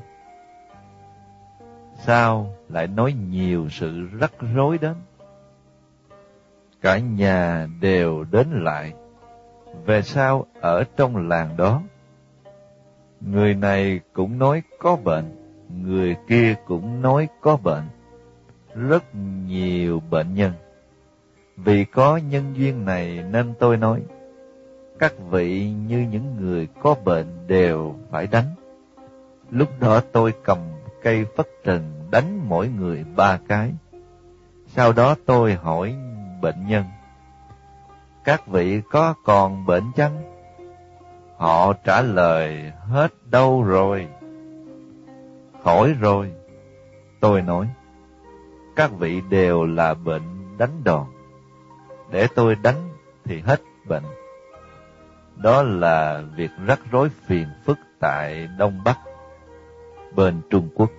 Sao 1.95 2.55
lại 2.69 2.87
nói 2.87 3.13
nhiều 3.13 3.69
sự 3.69 4.09
rắc 4.21 4.33
rối 4.55 4.79
đến? 4.79 4.95
Cả 6.81 6.99
nhà 6.99 7.67
đều 7.81 8.25
đến 8.31 8.47
lại. 8.51 8.93
Về 9.87 10.03
sau 10.03 10.47
ở 10.61 10.85
trong 10.97 11.29
làng 11.29 11.57
đó, 11.57 11.83
người 13.21 13.55
này 13.55 14.01
cũng 14.13 14.39
nói 14.39 14.63
có 14.79 14.97
bệnh, 14.97 15.37
người 15.83 16.17
kia 16.29 16.55
cũng 16.67 17.03
nói 17.03 17.29
có 17.41 17.57
bệnh. 17.57 17.85
Rất 18.75 19.05
nhiều 19.47 20.03
bệnh 20.11 20.35
nhân. 20.35 20.53
Vì 21.57 21.85
có 21.85 22.17
nhân 22.17 22.53
duyên 22.57 22.85
này 22.85 23.25
nên 23.31 23.55
tôi 23.59 23.77
nói, 23.77 24.03
các 24.99 25.13
vị 25.31 25.73
như 25.87 26.07
những 26.11 26.37
người 26.41 26.69
có 26.83 26.95
bệnh 27.05 27.47
đều 27.47 27.95
phải 28.11 28.27
đánh. 28.27 28.55
Lúc 29.51 29.69
đó 29.81 30.01
tôi 30.13 30.33
cầm 30.45 30.59
cây 31.03 31.25
phất 31.37 31.47
trần 31.65 32.09
đánh 32.11 32.49
mỗi 32.49 32.69
người 32.69 33.05
ba 33.17 33.39
cái. 33.49 33.73
Sau 34.67 34.93
đó 34.93 35.15
tôi 35.27 35.55
hỏi 35.55 35.95
bệnh 36.43 36.67
nhân, 36.67 36.85
các 38.25 38.47
vị 38.47 38.81
có 38.91 39.15
còn 39.25 39.67
bệnh 39.67 39.85
chăng? 39.97 40.23
Họ 41.37 41.73
trả 41.73 42.03
lời 42.03 42.73
hết 42.81 43.13
đâu 43.31 43.63
rồi. 43.63 44.09
Khỏi 45.63 45.95
rồi. 46.01 46.33
Tôi 47.21 47.43
nói, 47.43 47.69
các 48.77 48.93
vị 48.93 49.21
đều 49.31 49.65
là 49.65 49.95
bệnh 49.95 50.57
đánh 50.59 50.81
đòn. 50.85 51.07
Để 52.15 52.27
tôi 52.35 52.57
đánh 52.63 52.89
thì 53.25 53.41
hết 53.41 53.61
bệnh. 53.89 54.03
Đó 55.37 55.63
là 55.63 56.23
việc 56.37 56.51
rắc 56.67 56.81
rối 56.91 57.09
phiền 57.27 57.49
phức 57.65 57.79
tại 58.01 58.49
Đông 58.59 58.85
Bắc, 58.85 58.99
bên 60.17 60.41
Trung 60.51 60.69
Quốc. 60.75 60.91